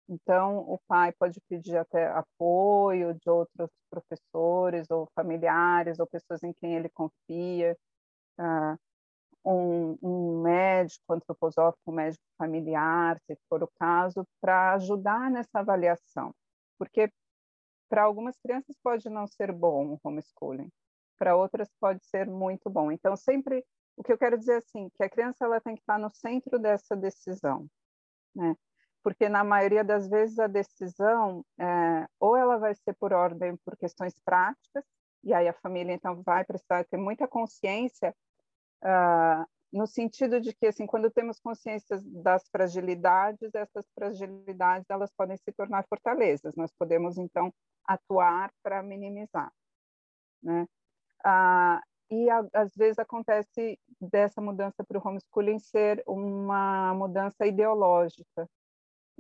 Então, 0.08 0.60
o 0.60 0.80
pai 0.88 1.12
pode 1.14 1.40
pedir 1.48 1.78
até 1.78 2.08
apoio 2.08 3.14
de 3.14 3.30
outros 3.30 3.70
professores 3.90 4.90
ou 4.90 5.08
familiares 5.16 6.00
ou 6.00 6.08
pessoas 6.08 6.44
em 6.44 6.54
quem 6.54 6.76
ele 6.76 6.90
confia, 6.90 7.78
uh, 8.40 8.78
um, 9.46 9.98
um, 10.02 10.42
médico 10.42 11.14
antroposófico, 11.14 11.92
um 11.92 11.96
médico 11.96 12.24
familiar, 12.38 13.20
se 13.26 13.38
for 13.50 13.64
o 13.64 13.72
caso, 13.80 14.26
para 14.40 14.74
ajudar 14.74 15.32
nessa 15.32 15.60
avaliação. 15.60 16.34
Porque 16.78 17.12
para 17.90 18.04
algumas 18.04 18.38
crianças 18.40 18.76
pode 18.84 19.10
não 19.10 19.28
ser 19.28 19.52
bom 19.52 19.94
o 19.94 20.00
homeschooling, 20.04 20.70
para 21.18 21.36
outras 21.36 21.70
pode 21.80 22.06
ser 22.06 22.28
muito 22.28 22.70
bom. 22.70 22.92
Então, 22.92 23.16
sempre, 23.16 23.66
o 23.98 24.04
que 24.04 24.14
eu 24.14 24.18
quero 24.18 24.38
dizer 24.38 24.54
é 24.54 24.58
assim, 24.58 24.90
que 24.96 25.04
a 25.04 25.10
criança 25.10 25.46
ela 25.46 25.60
tem 25.60 25.76
que 25.76 25.82
estar 25.82 26.00
no 26.00 26.10
centro 26.10 26.58
dessa 26.60 26.96
decisão, 26.96 27.68
né? 28.36 28.56
porque 29.04 29.28
na 29.28 29.44
maioria 29.44 29.84
das 29.84 30.08
vezes 30.08 30.40
a 30.40 30.48
decisão 30.48 31.44
é, 31.60 32.08
ou 32.20 32.38
ela 32.38 32.58
vai 32.58 32.74
ser 32.76 32.94
por 32.94 33.14
ordem 33.14 33.58
por 33.66 33.76
questões 33.76 34.14
práticas 34.24 34.86
e 35.24 35.34
aí 35.34 35.48
a 35.48 35.54
família 35.54 35.94
então 35.94 36.22
vai 36.24 36.44
precisar 36.44 36.84
ter 36.86 36.98
muita 36.98 37.28
consciência 37.28 38.16
uh, 38.84 39.46
no 39.72 39.88
sentido 39.88 40.42
de 40.42 40.54
que 40.54 40.68
assim 40.68 40.86
quando 40.86 41.10
temos 41.10 41.40
consciência 41.40 42.00
das 42.24 42.48
fragilidades 42.50 43.54
essas 43.54 43.86
fragilidades 43.94 44.90
elas 44.90 45.12
podem 45.16 45.38
se 45.38 45.52
tornar 45.54 45.86
fortalezas. 45.88 46.56
Nós 46.56 46.72
podemos 46.78 47.18
então 47.18 47.54
atuar 47.86 48.52
para 48.64 48.84
minimizar 48.84 49.52
né? 50.42 50.68
Uh, 51.26 51.80
e 52.10 52.30
às 52.54 52.76
vezes 52.76 53.00
acontece 53.00 53.80
dessa 54.00 54.42
mudança 54.42 54.84
para 54.84 54.98
o 54.98 55.08
homeschooling 55.08 55.60
ser 55.60 56.04
uma 56.06 56.94
mudança 56.94 57.46
ideológica 57.46 58.50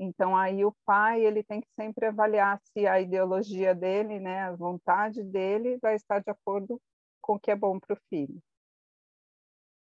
então 0.04 0.36
aí 0.36 0.66
o 0.66 0.74
pai 0.84 1.24
ele 1.24 1.44
tem 1.44 1.62
que 1.62 1.68
sempre 1.80 2.08
avaliar 2.08 2.60
se 2.74 2.88
a 2.88 3.00
ideologia 3.00 3.76
dele, 3.76 4.20
né, 4.20 4.42
a 4.42 4.56
vontade 4.56 5.24
dele 5.24 5.78
vai 5.80 5.94
estar 5.94 6.20
de 6.20 6.32
acordo 6.32 6.82
com 7.22 7.36
o 7.36 7.40
que 7.40 7.52
é 7.52 7.56
bom 7.56 7.80
para 7.80 7.94
o 7.94 8.00
filho, 8.10 8.42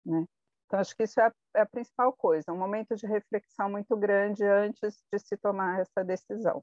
né? 0.06 0.25
Então 0.66 0.78
acho 0.78 0.94
que 0.97 1.02
isso 1.02 1.21
é 1.21 1.26
a, 1.26 1.33
é 1.56 1.61
a 1.62 1.66
principal 1.66 2.12
coisa, 2.12 2.52
um 2.52 2.56
momento 2.56 2.94
de 2.94 3.09
reflexão 3.09 3.68
muito 3.68 3.97
grande 3.97 4.44
antes 4.44 5.02
de 5.12 5.18
se 5.18 5.37
tomar 5.37 5.80
essa 5.80 6.04
decisão. 6.04 6.62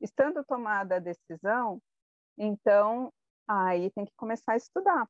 Estando 0.00 0.44
tomada 0.44 0.96
a 0.96 1.00
decisão, 1.00 1.82
então 2.38 3.12
aí 3.48 3.90
tem 3.90 4.04
que 4.04 4.14
começar 4.16 4.52
a 4.52 4.56
estudar, 4.56 5.08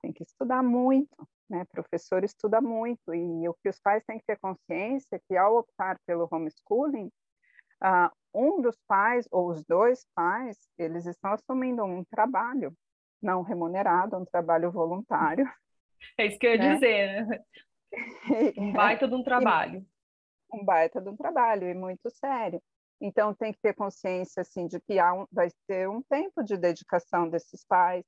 tem 0.00 0.12
que 0.12 0.22
estudar 0.22 0.62
muito, 0.62 1.28
né? 1.48 1.64
Professor 1.70 2.24
estuda 2.24 2.60
muito 2.60 3.14
e 3.14 3.48
o 3.48 3.54
que 3.54 3.68
os 3.68 3.80
pais 3.80 4.04
têm 4.04 4.18
que 4.18 4.26
ter 4.26 4.38
consciência 4.38 5.16
é 5.16 5.20
que 5.26 5.36
ao 5.36 5.58
optar 5.58 5.98
pelo 6.06 6.28
homeschooling, 6.30 7.10
uh, 7.82 8.10
um 8.34 8.60
dos 8.60 8.76
pais 8.86 9.26
ou 9.30 9.48
os 9.48 9.64
dois 9.64 10.06
pais, 10.14 10.58
eles 10.78 11.06
estão 11.06 11.32
assumindo 11.32 11.84
um 11.84 12.04
trabalho 12.04 12.74
não 13.20 13.42
remunerado, 13.42 14.16
um 14.16 14.24
trabalho 14.24 14.70
voluntário. 14.70 15.44
É 16.16 16.26
isso 16.26 16.38
que 16.38 16.46
eu 16.46 16.52
ia 16.52 16.58
né? 16.58 16.74
dizer, 16.74 17.26
né? 17.26 17.44
Um 18.58 18.72
baita 18.72 19.08
de 19.08 19.14
um 19.14 19.22
trabalho. 19.22 19.84
um 20.52 20.64
baita 20.64 21.00
de 21.00 21.08
um 21.08 21.16
trabalho 21.16 21.68
e 21.68 21.74
muito 21.74 22.10
sério. 22.10 22.62
Então 23.00 23.34
tem 23.34 23.52
que 23.52 23.60
ter 23.60 23.74
consciência 23.74 24.42
assim 24.42 24.66
de 24.66 24.80
que 24.80 24.98
há 24.98 25.14
um, 25.14 25.26
vai 25.32 25.48
ter 25.66 25.88
um 25.88 26.02
tempo 26.02 26.42
de 26.42 26.56
dedicação 26.56 27.28
desses 27.28 27.64
pais, 27.64 28.04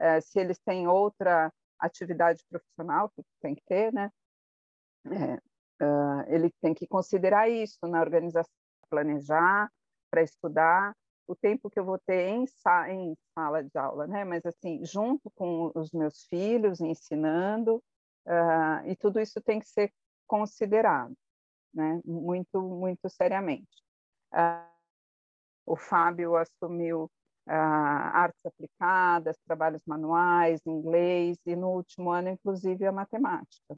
eh, 0.00 0.20
se 0.20 0.40
eles 0.40 0.58
têm 0.58 0.88
outra 0.88 1.52
atividade 1.78 2.44
profissional 2.48 3.10
que 3.10 3.22
tem 3.40 3.54
que 3.54 3.62
ter, 3.66 3.92
né? 3.92 4.10
É, 5.06 5.34
uh, 5.84 6.22
ele 6.28 6.50
tem 6.60 6.74
que 6.74 6.86
considerar 6.86 7.48
isso 7.48 7.78
na 7.86 8.00
organização, 8.00 8.52
planejar 8.88 9.70
para 10.10 10.22
estudar 10.22 10.94
o 11.26 11.34
tempo 11.34 11.70
que 11.70 11.78
eu 11.78 11.84
vou 11.84 11.98
ter 11.98 12.28
em, 12.28 12.46
sa 12.46 12.90
em 12.90 13.16
sala 13.34 13.62
de 13.62 13.78
aula, 13.78 14.06
né? 14.06 14.24
Mas 14.24 14.44
assim, 14.44 14.84
junto 14.84 15.30
com 15.30 15.70
os 15.74 15.92
meus 15.92 16.24
filhos, 16.24 16.80
ensinando, 16.80 17.76
uh, 18.26 18.86
e 18.86 18.96
tudo 18.96 19.20
isso 19.20 19.40
tem 19.40 19.60
que 19.60 19.68
ser 19.68 19.92
considerado, 20.26 21.14
né? 21.72 22.00
Muito, 22.04 22.60
muito 22.60 23.08
seriamente. 23.08 23.82
Uh, 24.32 24.70
o 25.66 25.76
Fábio 25.76 26.36
assumiu 26.36 27.10
artes 27.56 28.40
aplicadas, 28.44 29.36
trabalhos 29.46 29.82
manuais, 29.86 30.60
inglês 30.66 31.36
e 31.46 31.56
no 31.56 31.70
último 31.70 32.10
ano, 32.10 32.28
inclusive, 32.28 32.86
a 32.86 32.92
matemática. 32.92 33.76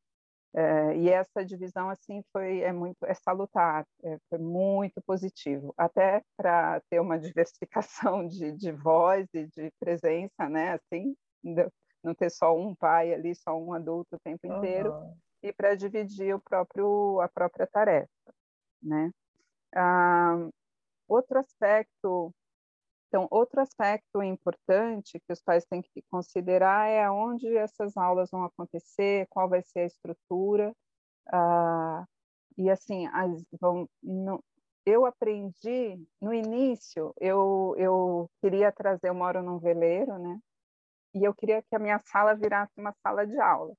Uh, 0.54 0.92
e 0.98 1.08
essa 1.08 1.42
divisão 1.42 1.88
assim 1.88 2.22
foi 2.30 2.60
é 2.60 2.70
muito 2.72 3.06
é 3.06 3.14
salutar, 3.14 3.86
é, 4.04 4.18
foi 4.28 4.38
muito 4.38 5.00
positivo, 5.06 5.72
até 5.78 6.22
para 6.36 6.78
ter 6.90 7.00
uma 7.00 7.18
diversificação 7.34 8.28
de, 8.28 8.52
de 8.52 8.70
voz 8.70 9.26
e 9.32 9.46
de 9.46 9.72
presença, 9.80 10.50
né? 10.50 10.74
Assim, 10.74 11.16
não 12.04 12.14
ter 12.14 12.30
só 12.30 12.54
um 12.54 12.74
pai 12.74 13.14
ali, 13.14 13.34
só 13.34 13.56
um 13.58 13.72
adulto 13.72 14.16
o 14.16 14.20
tempo 14.20 14.46
inteiro, 14.46 14.92
uhum. 14.92 15.16
e 15.42 15.52
para 15.54 15.74
dividir 15.74 16.34
o 16.34 16.40
próprio 16.40 17.18
a 17.22 17.28
própria 17.28 17.66
tarefa, 17.66 18.08
né? 18.82 19.10
Ah, 19.74 20.36
outro 21.08 21.38
aspecto 21.38 22.30
então, 23.12 23.28
outro 23.30 23.60
aspecto 23.60 24.22
importante 24.22 25.20
que 25.20 25.32
os 25.34 25.42
pais 25.42 25.66
têm 25.66 25.82
que 25.82 26.00
considerar 26.10 26.88
é 26.88 27.10
onde 27.10 27.54
essas 27.58 27.94
aulas 27.94 28.30
vão 28.30 28.42
acontecer, 28.42 29.26
qual 29.28 29.50
vai 29.50 29.62
ser 29.62 29.80
a 29.80 29.84
estrutura. 29.84 30.74
Uh, 31.28 32.06
e 32.56 32.70
assim, 32.70 33.06
as, 33.08 33.44
vão, 33.60 33.86
no, 34.02 34.42
eu 34.86 35.04
aprendi 35.04 36.02
no 36.22 36.32
início, 36.32 37.12
eu, 37.20 37.74
eu 37.76 38.30
queria 38.40 38.72
trazer, 38.72 39.10
eu 39.10 39.14
moro 39.14 39.42
num 39.42 39.58
veleiro, 39.58 40.18
né? 40.18 40.40
E 41.14 41.22
eu 41.22 41.34
queria 41.34 41.62
que 41.62 41.76
a 41.76 41.78
minha 41.78 41.98
sala 41.98 42.34
virasse 42.34 42.72
uma 42.78 42.94
sala 43.02 43.26
de 43.26 43.38
aula. 43.38 43.74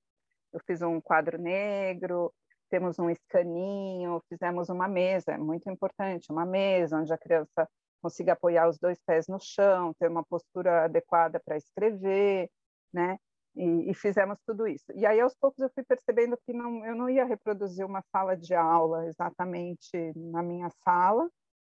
Eu 0.54 0.60
fiz 0.68 0.84
um 0.84 1.02
quadro 1.02 1.42
negro, 1.42 2.32
temos 2.70 3.00
um 3.00 3.10
escaninho, 3.10 4.22
fizemos 4.30 4.70
uma 4.70 4.88
mesa, 4.88 5.32
é 5.32 5.38
muito 5.40 5.68
importante, 5.72 6.32
uma 6.32 6.46
mesa 6.46 7.00
onde 7.00 7.12
a 7.12 7.18
criança 7.18 7.68
consiga 8.04 8.34
apoiar 8.34 8.68
os 8.68 8.78
dois 8.78 9.00
pés 9.06 9.28
no 9.28 9.40
chão, 9.40 9.94
ter 9.98 10.10
uma 10.10 10.24
postura 10.26 10.84
adequada 10.86 11.40
para 11.40 11.56
escrever, 11.56 12.50
né? 12.94 13.18
E, 13.56 13.92
e, 13.92 13.94
fizemos 13.94 14.38
tudo 14.46 14.68
isso. 14.68 14.86
E 14.96 15.06
aí, 15.06 15.20
aos 15.22 15.36
poucos, 15.36 15.60
eu 15.60 15.70
fui 15.74 15.84
percebendo 15.84 16.38
que 16.46 16.52
não, 16.54 16.86
eu 16.86 16.96
não 16.96 17.10
ia 17.10 17.24
reproduzir 17.24 17.86
uma 17.86 18.02
sala 18.12 18.36
de 18.36 18.54
aula 18.54 19.08
exatamente 19.08 19.92
na 20.16 20.42
minha 20.42 20.70
sala, 20.84 21.30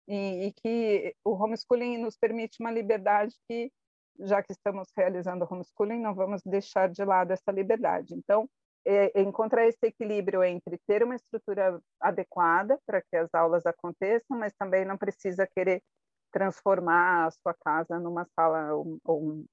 e, 0.08 0.48
e 0.48 0.54
que 0.54 1.16
o 1.24 1.32
homeschooling 1.32 1.98
nos 2.00 2.18
permite 2.18 2.58
uma 2.60 2.72
liberdade 2.72 3.34
que, 3.48 3.72
já 4.20 4.44
que 4.44 4.52
estamos 4.52 4.90
realizando 4.96 5.48
homeschooling, 5.50 6.00
não 6.00 6.14
vamos 6.14 6.42
deixar 6.44 6.90
de 6.90 7.04
lado 7.06 7.32
essa 7.32 7.52
liberdade. 7.52 8.14
Então, 8.14 8.50
é, 8.86 9.22
encontrar 9.22 9.68
esse 9.68 9.86
equilíbrio 9.86 10.44
entre 10.44 10.78
ter 10.88 11.04
uma 11.04 11.16
estrutura 11.16 11.80
adequada 12.00 12.80
para 12.86 13.02
que 13.02 13.16
as 13.16 13.34
aulas 13.34 13.66
aconteçam, 13.66 14.38
mas 14.38 14.54
também 14.58 14.84
não 14.84 14.98
precisa 14.98 15.48
querer 15.48 15.82
transformar 16.32 17.28
a 17.28 17.32
sua 17.32 17.54
casa 17.54 18.00
numa 18.00 18.26
sala 18.36 18.74
ou 18.74 19.00
um, 19.08 19.46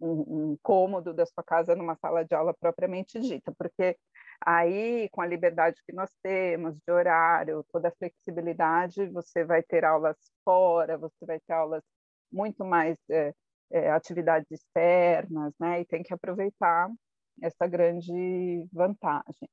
um, 0.00 0.52
um, 0.52 0.56
cômodo 0.62 1.12
da 1.12 1.26
sua 1.26 1.44
casa 1.44 1.74
numa 1.74 1.96
sala 1.96 2.24
de 2.24 2.34
aula 2.34 2.54
propriamente 2.54 3.20
dita, 3.20 3.52
porque 3.56 3.96
aí 4.44 5.08
com 5.10 5.20
a 5.20 5.26
liberdade 5.26 5.80
que 5.86 5.92
nós 5.92 6.10
temos 6.22 6.78
de 6.78 6.92
horário, 6.92 7.64
toda 7.70 7.88
a 7.88 7.92
flexibilidade, 7.92 9.08
você 9.08 9.44
vai 9.44 9.62
ter 9.62 9.84
aulas 9.84 10.16
fora, 10.44 10.96
você 10.98 11.26
vai 11.26 11.38
ter 11.40 11.52
aulas 11.52 11.82
muito 12.32 12.64
mais 12.64 12.96
é, 13.10 13.34
é, 13.70 13.90
atividades 13.90 14.50
externas, 14.50 15.52
né? 15.58 15.80
E 15.80 15.84
tem 15.84 16.02
que 16.02 16.14
aproveitar 16.14 16.90
essa 17.42 17.66
grande 17.66 18.66
vantagem. 18.72 19.48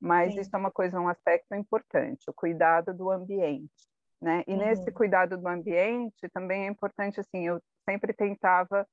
Mas 0.00 0.34
Sim. 0.34 0.40
isso 0.40 0.50
é 0.54 0.58
uma 0.58 0.70
coisa, 0.70 1.00
um 1.00 1.08
aspecto 1.08 1.54
importante, 1.54 2.28
o 2.28 2.34
cuidado 2.34 2.92
do 2.94 3.10
ambiente 3.10 3.70
né? 4.20 4.44
E 4.46 4.52
uhum. 4.52 4.58
nesse 4.58 4.90
cuidado 4.90 5.36
do 5.36 5.48
ambiente 5.48 6.28
também 6.32 6.66
é 6.66 6.70
importante 6.70 7.20
assim, 7.20 7.46
eu 7.46 7.60
sempre 7.88 8.12
tentava 8.12 8.86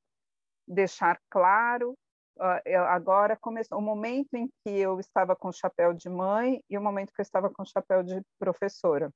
deixar 0.68 1.20
claro 1.30 1.96
uh, 2.38 2.78
agora 2.88 3.38
começou 3.38 3.78
o 3.78 3.82
momento 3.82 4.34
em 4.34 4.48
que 4.48 4.70
eu 4.70 5.00
estava 5.00 5.36
com 5.36 5.50
o 5.50 5.54
chapéu 5.54 5.94
de 5.94 6.10
mãe 6.10 6.64
e 6.70 6.78
o 6.78 6.82
momento 6.82 7.14
que 7.14 7.22
eu 7.22 7.24
estava 7.24 7.50
com 7.50 7.64
o 7.64 7.66
chapéu 7.66 8.04
de 8.04 8.22
professora, 8.40 9.12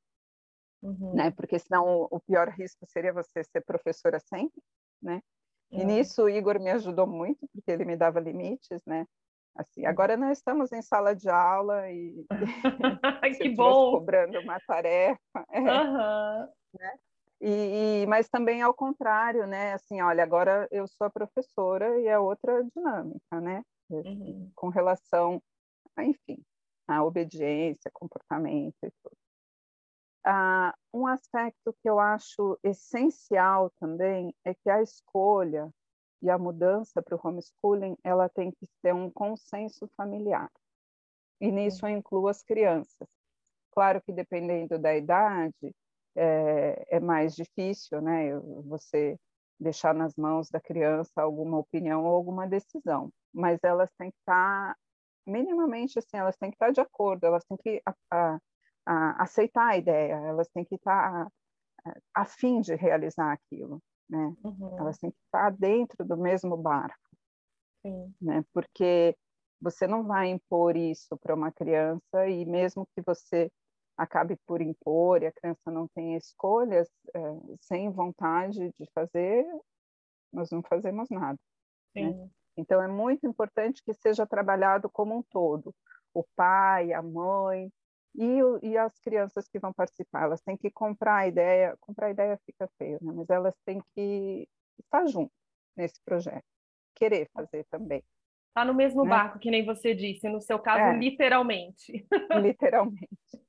uhum. 0.81 1.13
né? 1.13 1.31
Porque 1.31 1.57
senão 1.59 1.85
o, 1.85 2.07
o, 2.11 2.19
pior 2.19 2.49
risco 2.49 2.85
seria 2.87 3.13
você 3.13 3.43
ser 3.43 3.61
professora 3.61 4.19
sempre, 4.19 4.61
né? 5.01 5.21
E 5.71 5.81
uhum. 5.81 5.85
nisso 5.85 6.23
o 6.23 6.29
Igor 6.29 6.59
me 6.59 6.71
ajudou 6.71 7.07
muito 7.07 7.47
porque 7.53 7.71
ele 7.71 7.85
me 7.85 7.95
dava 7.95 8.19
limites, 8.19 8.81
né? 8.85 9.05
Assim, 9.57 9.85
agora 9.85 10.15
nós 10.15 10.37
estamos 10.37 10.71
em 10.71 10.81
sala 10.83 11.15
de 11.15 11.27
aula 11.29 11.89
e 11.89 12.25
que 13.41 13.49
bom 13.49 13.91
cobrando 13.91 14.39
uma 14.39 14.59
tarefa, 14.59 15.45
é, 15.49 15.59
uhum. 15.59 16.47
né? 16.79 16.99
E, 17.41 18.03
e, 18.03 18.05
mas 18.07 18.29
também 18.29 18.61
ao 18.61 18.73
contrário, 18.73 19.45
né? 19.47 19.73
Assim, 19.73 20.01
olha, 20.01 20.23
agora 20.23 20.67
eu 20.71 20.87
sou 20.87 21.05
a 21.07 21.09
professora 21.09 21.99
e 21.99 22.07
é 22.07 22.17
outra 22.17 22.63
dinâmica, 22.75 23.41
né? 23.41 23.63
Uhum. 23.89 24.51
Com 24.55 24.69
relação, 24.69 25.41
a, 25.95 26.03
enfim, 26.03 26.43
a 26.87 27.03
obediência, 27.03 27.91
comportamento 27.93 28.75
e 28.83 28.91
tudo. 29.03 29.17
Ah, 30.25 30.75
um 30.93 31.07
aspecto 31.07 31.73
que 31.81 31.89
eu 31.89 31.99
acho 31.99 32.59
essencial 32.63 33.71
também 33.79 34.35
é 34.43 34.53
que 34.53 34.69
a 34.69 34.81
escolha 34.81 35.71
e 36.21 36.29
a 36.29 36.37
mudança 36.37 37.01
para 37.01 37.15
o 37.15 37.21
homeschooling 37.23 37.97
ela 38.03 38.27
tem 38.29 38.51
que 38.51 38.67
ter 38.81 38.93
um 38.93 39.09
consenso 39.09 39.89
familiar. 39.95 40.51
E 41.39 41.51
nisso 41.51 41.85
eu 41.85 41.91
incluo 41.91 42.27
as 42.27 42.43
crianças. 42.43 43.07
Claro 43.71 44.01
que 44.01 44.11
dependendo 44.11 44.79
da 44.79 44.95
idade, 44.95 45.75
é, 46.15 46.97
é 46.97 46.99
mais 46.99 47.35
difícil, 47.35 48.01
né? 48.01 48.37
Você 48.65 49.19
deixar 49.59 49.93
nas 49.93 50.15
mãos 50.15 50.49
da 50.49 50.59
criança 50.59 51.21
alguma 51.21 51.57
opinião 51.57 52.03
ou 52.05 52.13
alguma 52.13 52.47
decisão, 52.47 53.11
mas 53.33 53.59
elas 53.63 53.91
têm 53.97 54.11
que 54.11 54.17
estar 54.17 54.75
minimamente 55.25 55.99
assim, 55.99 56.17
elas 56.17 56.37
têm 56.37 56.49
que 56.49 56.55
estar 56.55 56.71
de 56.71 56.79
acordo, 56.79 57.25
elas 57.25 57.43
têm 57.45 57.57
que 57.57 57.81
a, 57.85 57.93
a, 58.11 58.39
a 58.85 59.23
aceitar 59.23 59.67
a 59.69 59.77
ideia, 59.77 60.13
elas 60.13 60.47
têm 60.49 60.63
que 60.63 60.75
estar 60.75 61.27
a, 61.83 61.93
a 62.13 62.25
fim 62.25 62.61
de 62.61 62.75
realizar 62.75 63.31
aquilo, 63.31 63.81
né? 64.09 64.35
Uhum. 64.43 64.77
Elas 64.77 64.97
têm 64.97 65.11
que 65.11 65.17
estar 65.25 65.51
dentro 65.51 66.05
do 66.05 66.17
mesmo 66.17 66.55
barco, 66.57 67.09
Sim. 67.81 68.13
né? 68.21 68.43
Porque 68.53 69.15
você 69.61 69.87
não 69.87 70.03
vai 70.03 70.29
impor 70.29 70.75
isso 70.75 71.17
para 71.17 71.35
uma 71.35 71.51
criança 71.51 72.27
e 72.27 72.45
mesmo 72.45 72.87
que 72.95 73.01
você 73.01 73.51
acabe 73.97 74.37
por 74.45 74.61
impor 74.61 75.23
e 75.23 75.25
a 75.25 75.31
criança 75.31 75.71
não 75.71 75.87
tem 75.87 76.15
escolhas, 76.15 76.87
é, 77.13 77.19
sem 77.61 77.89
vontade 77.89 78.71
de 78.79 78.89
fazer, 78.93 79.45
nós 80.31 80.51
não 80.51 80.61
fazemos 80.61 81.09
nada. 81.09 81.39
Né? 81.95 82.29
Então, 82.55 82.81
é 82.81 82.87
muito 82.87 83.25
importante 83.25 83.83
que 83.83 83.93
seja 83.93 84.25
trabalhado 84.25 84.89
como 84.89 85.17
um 85.17 85.23
todo. 85.23 85.73
O 86.13 86.23
pai, 86.35 86.93
a 86.93 87.01
mãe 87.01 87.71
e, 88.15 88.39
e 88.63 88.77
as 88.77 88.97
crianças 88.99 89.47
que 89.47 89.59
vão 89.59 89.73
participar. 89.73 90.23
Elas 90.23 90.41
têm 90.41 90.57
que 90.57 90.71
comprar 90.71 91.17
a 91.17 91.27
ideia. 91.27 91.75
Comprar 91.79 92.07
a 92.07 92.11
ideia 92.11 92.39
fica 92.45 92.69
feio, 92.77 92.99
né? 93.01 93.11
mas 93.13 93.29
elas 93.29 93.55
têm 93.65 93.81
que 93.93 94.47
estar 94.79 95.05
junto 95.07 95.31
nesse 95.75 96.01
projeto. 96.03 96.45
Querer 96.95 97.29
fazer 97.33 97.65
também. 97.69 98.03
Está 98.49 98.65
no 98.65 98.73
mesmo 98.73 99.03
né? 99.03 99.09
barco, 99.09 99.39
que 99.39 99.51
nem 99.51 99.65
você 99.65 99.93
disse. 99.93 100.27
No 100.27 100.41
seu 100.41 100.59
caso, 100.59 100.95
é. 100.95 100.97
literalmente. 100.97 102.05
Literalmente. 102.55 103.07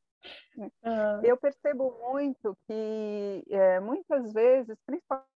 Uhum. 0.57 1.23
Eu 1.23 1.37
percebo 1.37 1.97
muito 2.11 2.59
que 2.67 3.45
é, 3.49 3.79
muitas 3.79 4.33
vezes, 4.33 4.77
principalmente 4.85 5.29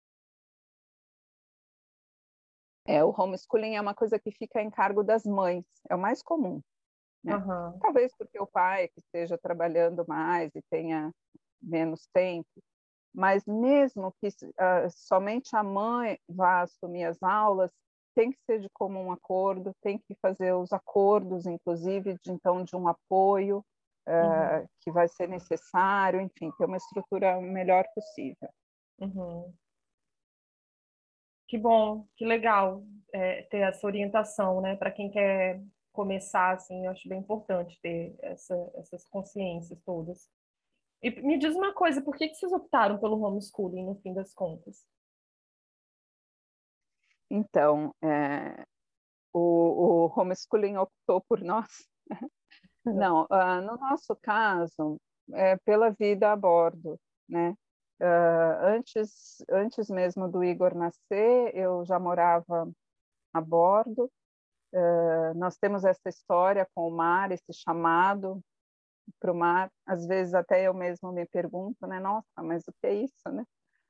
é, 2.86 3.04
o 3.04 3.14
homeschooling 3.16 3.76
é 3.76 3.82
uma 3.82 3.94
coisa 3.94 4.20
que 4.20 4.32
fica 4.32 4.62
em 4.62 4.70
cargo 4.70 5.04
das 5.04 5.24
mães, 5.24 5.64
é 5.90 5.96
o 5.96 6.00
mais 6.00 6.22
comum. 6.22 6.62
Né? 7.24 7.36
Uhum. 7.36 7.80
Talvez 7.80 8.12
porque 8.18 8.40
o 8.40 8.48
pai 8.48 8.88
que 8.88 9.00
esteja 9.00 9.38
trabalhando 9.38 10.04
mais 10.08 10.54
e 10.56 10.62
tenha 10.70 11.12
menos 11.62 12.08
tempo, 12.14 12.50
mas 13.14 13.46
mesmo 13.46 14.14
que 14.20 14.28
uh, 14.28 14.90
somente 14.90 15.56
a 15.56 15.64
mãe 15.64 16.18
vá 16.28 16.62
assumir 16.62 17.04
as 17.04 17.22
aulas, 17.22 17.72
tem 18.16 18.32
que 18.32 18.40
ser 18.42 18.60
de 18.60 18.70
comum 18.70 19.12
acordo, 19.12 19.74
tem 19.82 19.98
que 19.98 20.16
fazer 20.22 20.54
os 20.54 20.74
acordos, 20.74 21.46
inclusive, 21.46 22.18
de, 22.24 22.32
então, 22.32 22.64
de 22.64 22.76
um 22.76 22.88
apoio, 22.88 23.64
uhum. 24.08 24.68
que 24.82 24.92
vai 24.92 25.08
ser 25.08 25.28
necessário, 25.30 26.20
enfim, 26.20 26.52
ter 26.58 26.66
uma 26.66 26.78
estrutura 26.78 27.40
melhor 27.40 27.86
possível. 27.94 28.50
Uhum. 29.00 29.54
Que 31.48 31.58
bom, 31.58 32.06
que 32.16 32.26
legal 32.26 32.84
é, 33.14 33.44
ter 33.44 33.60
essa 33.60 33.86
orientação, 33.86 34.62
né? 34.62 34.76
Para 34.76 34.92
quem 34.92 35.10
quer 35.10 35.62
começar, 35.92 36.54
assim, 36.54 36.86
eu 36.86 36.92
acho 36.92 37.08
bem 37.08 37.20
importante 37.20 37.80
ter 37.82 38.16
essa, 38.22 38.56
essas 38.76 39.06
consciências 39.06 39.80
todas. 39.84 40.30
E 41.02 41.10
me 41.22 41.38
diz 41.38 41.56
uma 41.56 41.74
coisa, 41.74 42.02
por 42.02 42.16
que, 42.16 42.28
que 42.28 42.36
vocês 42.36 42.52
optaram 42.52 43.00
pelo 43.00 43.20
homeschooling, 43.22 43.86
no 43.86 43.96
fim 44.02 44.14
das 44.14 44.34
contas? 44.34 44.86
Então, 47.30 47.96
é, 48.04 48.66
o, 49.34 50.06
o 50.06 50.20
homeschooling 50.20 50.78
optou 50.78 51.22
por 51.22 51.42
nós 51.42 51.68
não, 52.86 53.24
uh, 53.24 53.62
no 53.62 53.78
nosso 53.78 54.16
caso, 54.18 55.00
é 55.34 55.58
pela 55.58 55.92
vida 55.92 56.32
a 56.32 56.36
bordo, 56.36 57.00
né? 57.28 57.56
Uh, 58.02 58.66
antes, 58.66 59.44
antes 59.50 59.90
mesmo 59.90 60.28
do 60.28 60.44
Igor 60.44 60.76
nascer, 60.76 61.56
eu 61.56 61.86
já 61.86 62.00
morava 62.00 62.70
a 63.34 63.42
bordo. 63.42 64.12
Uh, 64.74 65.38
nós 65.38 65.58
temos 65.58 65.84
essa 65.84 66.08
história 66.08 66.68
com 66.74 66.88
o 66.88 66.92
mar, 66.92 67.32
esse 67.32 67.54
chamado 67.54 68.42
para 69.20 69.32
o 69.32 69.36
mar. 69.36 69.70
Às 69.86 70.06
vezes 70.06 70.34
até 70.34 70.68
eu 70.68 70.74
mesmo 70.74 71.12
me 71.12 71.26
pergunto, 71.26 71.86
né? 71.86 72.00
Nossa, 72.00 72.42
mas 72.42 72.64
o 72.68 72.74
que 72.80 72.88
é 72.88 72.94
isso, 72.94 73.30
né? 73.32 73.44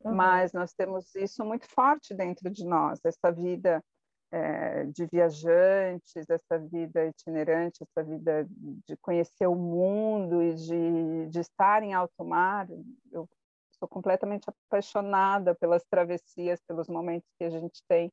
Uhum. 0.04 0.16
Mas 0.16 0.54
nós 0.54 0.74
temos 0.74 1.14
isso 1.16 1.46
muito 1.46 1.68
forte 1.68 2.14
dentro 2.14 2.50
de 2.50 2.66
nós, 2.66 3.00
essa 3.06 3.32
vida 3.32 3.84
é, 4.32 4.86
de 4.86 5.06
viajantes, 5.06 6.30
essa 6.30 6.58
vida 6.58 7.06
itinerante, 7.06 7.84
essa 7.84 8.04
vida 8.04 8.48
de 8.88 8.96
conhecer 8.98 9.46
o 9.46 9.56
mundo 9.56 10.42
e 10.42 10.56
de, 10.56 11.28
de 11.28 11.40
estar 11.40 11.84
em 11.84 11.94
alto 11.94 12.24
mar. 12.24 12.68
Eu 13.12 13.30
sou 13.78 13.88
completamente 13.88 14.46
apaixonada 14.48 15.54
pelas 15.56 15.84
travessias, 15.84 16.62
pelos 16.68 16.88
momentos 16.88 17.30
que 17.38 17.44
a 17.44 17.50
gente 17.50 17.84
tem 17.88 18.12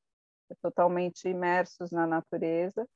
totalmente 0.57 1.29
imersos 1.29 1.91
na 1.91 2.07
natureza. 2.07 2.87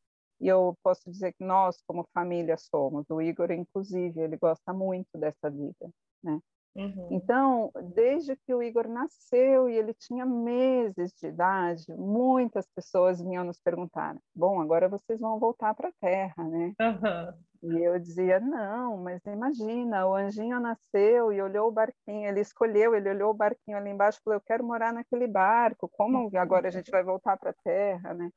E 0.40 0.48
eu 0.48 0.76
posso 0.82 1.10
dizer 1.10 1.32
que 1.34 1.44
nós, 1.44 1.82
como 1.86 2.08
família, 2.12 2.56
somos. 2.56 3.08
O 3.10 3.20
Igor, 3.22 3.50
inclusive, 3.52 4.20
ele 4.20 4.36
gosta 4.36 4.72
muito 4.72 5.16
dessa 5.16 5.50
vida, 5.50 5.90
né? 6.22 6.40
Uhum. 6.74 7.08
Então, 7.10 7.70
desde 7.94 8.34
que 8.34 8.54
o 8.54 8.62
Igor 8.62 8.88
nasceu 8.88 9.68
e 9.68 9.76
ele 9.76 9.92
tinha 9.92 10.24
meses 10.24 11.12
de 11.12 11.26
idade, 11.26 11.84
muitas 11.94 12.66
pessoas 12.74 13.20
vinham 13.20 13.44
nos 13.44 13.60
perguntar: 13.60 14.16
bom, 14.34 14.60
agora 14.60 14.88
vocês 14.88 15.20
vão 15.20 15.38
voltar 15.38 15.74
para 15.74 15.88
a 15.88 15.92
Terra, 16.00 16.44
né? 16.44 16.72
Uhum. 16.80 17.42
E 17.62 17.86
eu 17.86 17.98
dizia: 17.98 18.40
não, 18.40 18.96
mas 18.96 19.20
imagina, 19.26 20.06
o 20.06 20.14
anjinho 20.14 20.58
nasceu 20.58 21.30
e 21.30 21.42
olhou 21.42 21.68
o 21.68 21.72
barquinho, 21.72 22.26
ele 22.26 22.40
escolheu, 22.40 22.94
ele 22.94 23.10
olhou 23.10 23.30
o 23.30 23.34
barquinho 23.34 23.76
ali 23.76 23.90
embaixo 23.90 24.18
e 24.18 24.22
falou: 24.24 24.38
eu 24.38 24.44
quero 24.44 24.64
morar 24.64 24.94
naquele 24.94 25.26
barco, 25.26 25.88
como 25.88 26.30
agora 26.38 26.68
a 26.68 26.70
gente 26.70 26.90
vai 26.90 27.04
voltar 27.04 27.36
para 27.36 27.50
a 27.50 27.54
Terra, 27.62 28.14
né? 28.14 28.30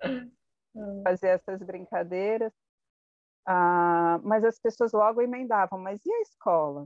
Uhum. 0.76 1.02
Fazer 1.04 1.30
essas 1.30 1.64
brincadeiras. 1.64 2.52
Ah, 3.48 4.20
mas 4.24 4.44
as 4.44 4.60
pessoas 4.60 4.92
logo 4.92 5.22
emendavam: 5.22 5.80
mas 5.80 6.06
e 6.06 6.12
a 6.12 6.22
escola? 6.22 6.86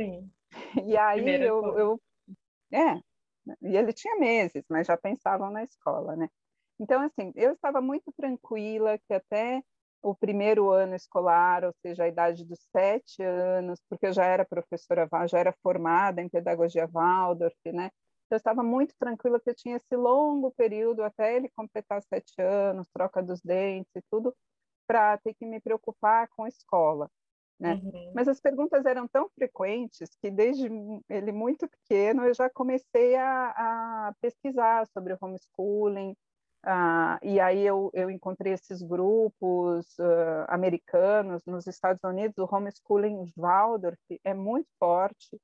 Sim. 0.00 0.30
E 0.82 0.96
aí 0.98 1.42
eu, 1.42 1.78
eu, 1.78 2.00
É, 2.72 2.96
e 3.62 3.76
ele 3.76 3.92
tinha 3.92 4.16
meses, 4.18 4.64
mas 4.70 4.86
já 4.86 4.96
pensavam 4.96 5.50
na 5.50 5.64
escola, 5.64 6.16
né? 6.16 6.28
Então, 6.80 7.02
assim, 7.02 7.32
eu 7.36 7.54
estava 7.54 7.80
muito 7.80 8.12
tranquila 8.16 8.98
que 8.98 9.14
até 9.14 9.62
o 10.02 10.14
primeiro 10.16 10.70
ano 10.70 10.94
escolar, 10.96 11.64
ou 11.64 11.72
seja, 11.82 12.04
a 12.04 12.08
idade 12.08 12.44
dos 12.44 12.60
sete 12.76 13.22
anos, 13.22 13.80
porque 13.88 14.06
eu 14.08 14.12
já 14.12 14.24
era 14.26 14.44
professora, 14.46 15.08
já 15.28 15.38
era 15.38 15.54
formada 15.62 16.20
em 16.22 16.28
pedagogia 16.28 16.86
Waldorf, 16.88 17.56
né? 17.66 17.90
Então, 18.26 18.36
eu 18.36 18.38
estava 18.38 18.62
muito 18.62 18.94
tranquila 18.98 19.40
que 19.40 19.50
eu 19.50 19.54
tinha 19.54 19.76
esse 19.76 19.96
longo 19.96 20.52
período 20.52 21.02
até 21.02 21.36
ele 21.36 21.50
completar 21.56 22.02
sete 22.02 22.34
anos, 22.40 22.88
troca 22.92 23.22
dos 23.22 23.40
dentes 23.42 23.92
e 23.96 24.02
tudo, 24.10 24.34
para 24.86 25.18
ter 25.18 25.34
que 25.34 25.46
me 25.46 25.60
preocupar 25.60 26.28
com 26.36 26.44
a 26.44 26.48
escola. 26.48 27.10
Né? 27.58 27.74
Uhum. 27.74 28.12
Mas 28.14 28.26
as 28.26 28.40
perguntas 28.40 28.84
eram 28.84 29.06
tão 29.06 29.28
frequentes 29.30 30.10
que 30.20 30.30
desde 30.30 30.68
ele 31.08 31.32
muito 31.32 31.68
pequeno 31.68 32.24
eu 32.24 32.34
já 32.34 32.50
comecei 32.50 33.14
a, 33.14 33.50
a 34.08 34.14
pesquisar 34.20 34.86
sobre 34.88 35.12
o 35.12 35.18
homeschooling, 35.20 36.16
uh, 36.66 37.18
e 37.22 37.38
aí 37.38 37.64
eu, 37.64 37.90
eu 37.94 38.10
encontrei 38.10 38.52
esses 38.52 38.82
grupos 38.82 39.86
uh, 39.98 40.44
americanos 40.48 41.42
nos 41.46 41.66
Estados 41.66 42.02
Unidos, 42.02 42.36
o 42.38 42.48
homeschooling 42.52 43.32
Waldorf 43.36 44.00
é 44.24 44.34
muito 44.34 44.68
forte, 44.78 45.40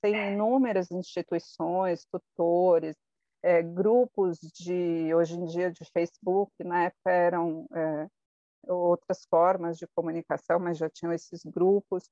tem 0.00 0.32
inúmeras 0.32 0.90
instituições, 0.90 2.04
tutores, 2.10 2.96
é, 3.40 3.62
grupos 3.62 4.38
de, 4.40 5.14
hoje 5.14 5.34
em 5.34 5.44
dia, 5.44 5.70
de 5.70 5.84
Facebook, 5.92 6.52
na 6.64 6.84
época 6.84 7.10
eram... 7.10 7.66
É, 7.72 8.08
outras 8.66 9.24
formas 9.26 9.76
de 9.76 9.86
comunicação, 9.88 10.58
mas 10.58 10.78
já 10.78 10.88
tinham 10.88 11.12
esses 11.12 11.44
grupos. 11.44 12.10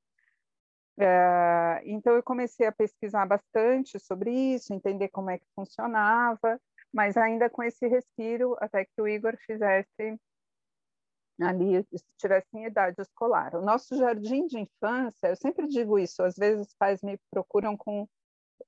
É, 0.98 1.80
então, 1.84 2.14
eu 2.14 2.22
comecei 2.22 2.66
a 2.66 2.72
pesquisar 2.72 3.26
bastante 3.26 3.98
sobre 3.98 4.30
isso, 4.30 4.74
entender 4.74 5.08
como 5.08 5.30
é 5.30 5.38
que 5.38 5.46
funcionava, 5.54 6.60
mas 6.92 7.16
ainda 7.16 7.48
com 7.48 7.62
esse 7.62 7.86
respiro 7.86 8.56
até 8.60 8.84
que 8.84 9.00
o 9.00 9.08
Igor 9.08 9.36
fizesse 9.46 10.18
ali 11.40 11.86
estivessem 11.90 12.64
em 12.64 12.66
idade 12.66 13.00
escolar. 13.00 13.54
O 13.54 13.62
nosso 13.62 13.96
jardim 13.96 14.46
de 14.46 14.58
infância, 14.58 15.28
eu 15.28 15.36
sempre 15.36 15.66
digo 15.66 15.98
isso, 15.98 16.22
às 16.22 16.36
vezes 16.36 16.66
os 16.66 16.74
pais 16.74 17.00
me 17.02 17.18
procuram 17.30 17.76
com, 17.76 18.06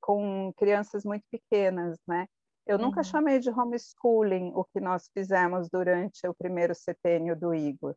com 0.01 0.53
crianças 0.57 1.05
muito 1.05 1.25
pequenas, 1.31 1.99
né? 2.07 2.27
Eu 2.67 2.77
uhum. 2.77 2.85
nunca 2.85 3.03
chamei 3.03 3.39
de 3.39 3.51
homeschooling 3.51 4.53
o 4.55 4.65
que 4.65 4.81
nós 4.81 5.09
fizemos 5.13 5.69
durante 5.69 6.27
o 6.27 6.35
primeiro 6.35 6.75
setênio 6.75 7.39
do 7.39 7.55
Igor. 7.55 7.95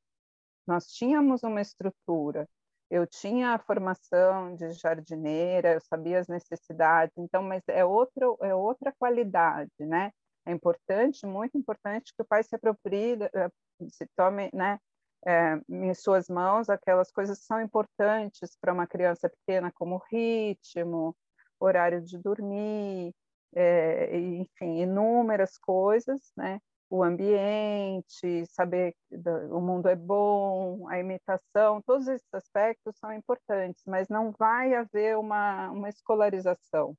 Nós 0.66 0.88
tínhamos 0.88 1.44
uma 1.44 1.62
estrutura, 1.62 2.48
eu 2.90 3.06
tinha 3.06 3.54
a 3.54 3.60
formação 3.60 4.56
de 4.56 4.72
jardineira, 4.72 5.74
eu 5.74 5.82
sabia 5.82 6.20
as 6.20 6.28
necessidades, 6.28 7.16
então, 7.18 7.44
mas 7.44 7.62
é 7.68 7.86
outra, 7.86 8.26
é 8.42 8.54
outra 8.56 8.94
qualidade, 8.98 9.72
né? 9.80 10.12
É 10.46 10.52
importante, 10.52 11.26
muito 11.26 11.58
importante 11.58 12.14
que 12.16 12.22
o 12.22 12.26
pai 12.26 12.44
se 12.44 12.56
aproprie, 12.56 13.18
eh, 13.34 13.50
se 13.90 14.08
tome, 14.16 14.50
né, 14.54 14.80
é, 15.26 15.60
em 15.68 15.94
suas 15.96 16.30
mãos 16.30 16.70
aquelas 16.70 17.12
coisas 17.12 17.40
que 17.40 17.46
são 17.46 17.60
importantes 17.60 18.56
para 18.62 18.72
uma 18.72 18.86
criança 18.86 19.28
pequena, 19.28 19.72
como 19.74 20.02
ritmo, 20.12 21.16
horário 21.60 22.02
de 22.02 22.18
dormir, 22.20 23.12
é, 23.54 24.18
enfim, 24.18 24.82
inúmeras 24.82 25.58
coisas, 25.58 26.32
né? 26.36 26.60
O 26.90 27.04
ambiente, 27.04 28.46
saber 28.46 28.94
que 29.10 29.16
o 29.52 29.60
mundo 29.60 29.88
é 29.90 29.96
bom, 29.96 30.88
a 30.88 31.00
imitação, 31.00 31.82
todos 31.82 32.08
esses 32.08 32.32
aspectos 32.34 32.96
são 32.98 33.12
importantes, 33.12 33.84
mas 33.88 34.08
não 34.08 34.32
vai 34.32 34.76
haver 34.76 35.18
uma, 35.18 35.72
uma 35.72 35.90
escolarização, 35.90 36.96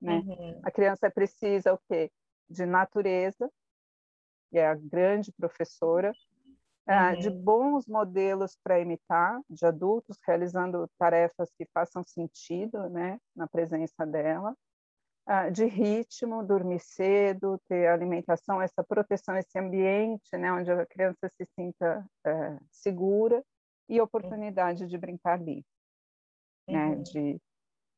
né? 0.00 0.16
Uhum. 0.18 0.60
A 0.64 0.70
criança 0.70 1.10
precisa 1.10 1.72
o 1.72 1.78
quê? 1.88 2.10
De 2.48 2.66
natureza, 2.66 3.50
que 4.50 4.58
é 4.58 4.66
a 4.66 4.74
grande 4.74 5.32
professora, 5.32 6.12
ah, 6.86 7.12
uhum. 7.12 7.20
de 7.20 7.30
bons 7.30 7.86
modelos 7.86 8.58
para 8.64 8.80
imitar, 8.80 9.40
de 9.48 9.64
adultos 9.64 10.18
realizando 10.26 10.90
tarefas 10.98 11.48
que 11.56 11.64
façam 11.72 12.02
sentido 12.02 12.88
né, 12.90 13.18
na 13.36 13.46
presença 13.46 14.04
dela, 14.04 14.56
de 15.52 15.64
ritmo, 15.64 16.42
dormir 16.42 16.80
cedo, 16.80 17.60
ter 17.68 17.86
alimentação, 17.86 18.60
essa 18.60 18.82
proteção, 18.82 19.36
esse 19.36 19.56
ambiente 19.58 20.36
né, 20.36 20.52
onde 20.52 20.70
a 20.72 20.84
criança 20.84 21.30
se 21.36 21.46
sinta 21.54 22.04
eh, 22.26 22.58
segura 22.70 23.40
e 23.88 24.00
oportunidade 24.00 24.88
de 24.88 24.98
brincar 24.98 25.40
livre, 25.40 25.64
né, 26.68 26.86
uhum. 26.86 27.02
de, 27.02 27.40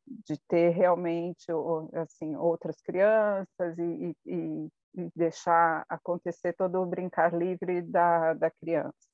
de 0.06 0.38
ter 0.46 0.70
realmente 0.70 1.46
assim 1.94 2.36
outras 2.36 2.80
crianças 2.82 3.78
e, 3.78 4.14
e, 4.26 4.68
e 4.94 5.10
deixar 5.16 5.86
acontecer 5.88 6.52
todo 6.52 6.82
o 6.82 6.86
brincar 6.86 7.32
livre 7.32 7.80
da, 7.80 8.34
da 8.34 8.50
criança, 8.50 9.08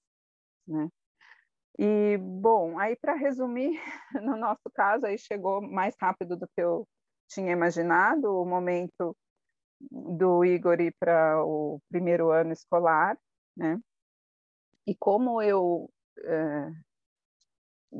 né? 0.66 0.88
E, 1.78 2.18
bom, 2.18 2.76
aí 2.80 2.96
para 2.96 3.14
resumir, 3.14 3.80
no 4.20 4.36
nosso 4.36 4.68
caso, 4.74 5.06
aí 5.06 5.16
chegou 5.16 5.62
mais 5.62 5.94
rápido 6.00 6.36
do 6.36 6.48
que 6.48 6.60
eu 6.60 6.84
tinha 7.28 7.52
imaginado 7.52 8.34
o 8.34 8.44
momento 8.44 9.16
do 9.80 10.44
Igor 10.44 10.80
ir 10.80 10.94
para 10.98 11.44
o 11.44 11.80
primeiro 11.88 12.30
ano 12.30 12.52
escolar, 12.52 13.16
né? 13.56 13.80
E 14.86 14.94
como 14.96 15.40
eu 15.42 15.88
é, 16.18 16.72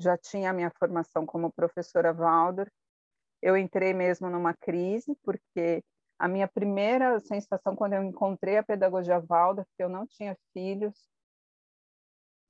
já 0.01 0.17
tinha 0.17 0.51
a 0.51 0.53
minha 0.53 0.73
formação 0.79 1.25
como 1.27 1.53
professora 1.53 2.13
Waldorf, 2.13 2.73
eu 3.41 3.57
entrei 3.57 3.95
mesmo 3.95 4.29
numa 4.29 4.55
crise, 4.55 5.15
porque 5.23 5.85
a 6.19 6.27
minha 6.27 6.49
primeira 6.49 7.21
sensação 7.21 7.77
quando 7.77 7.93
eu 7.93 8.03
encontrei 8.03 8.57
a 8.57 8.63
pedagogia 8.63 9.21
Waldorf, 9.21 9.69
que 9.77 9.83
eu 9.83 9.89
não 9.89 10.07
tinha 10.07 10.37
filhos, 10.53 11.09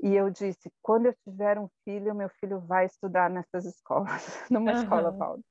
e 0.00 0.14
eu 0.14 0.30
disse, 0.30 0.72
quando 0.80 1.06
eu 1.06 1.14
tiver 1.24 1.58
um 1.58 1.68
filho, 1.84 2.14
meu 2.14 2.28
filho 2.40 2.60
vai 2.60 2.86
estudar 2.86 3.28
nessas 3.28 3.64
escolas, 3.66 4.22
numa 4.50 4.72
uhum. 4.72 4.82
escola 4.82 5.10
Waldorf 5.10 5.47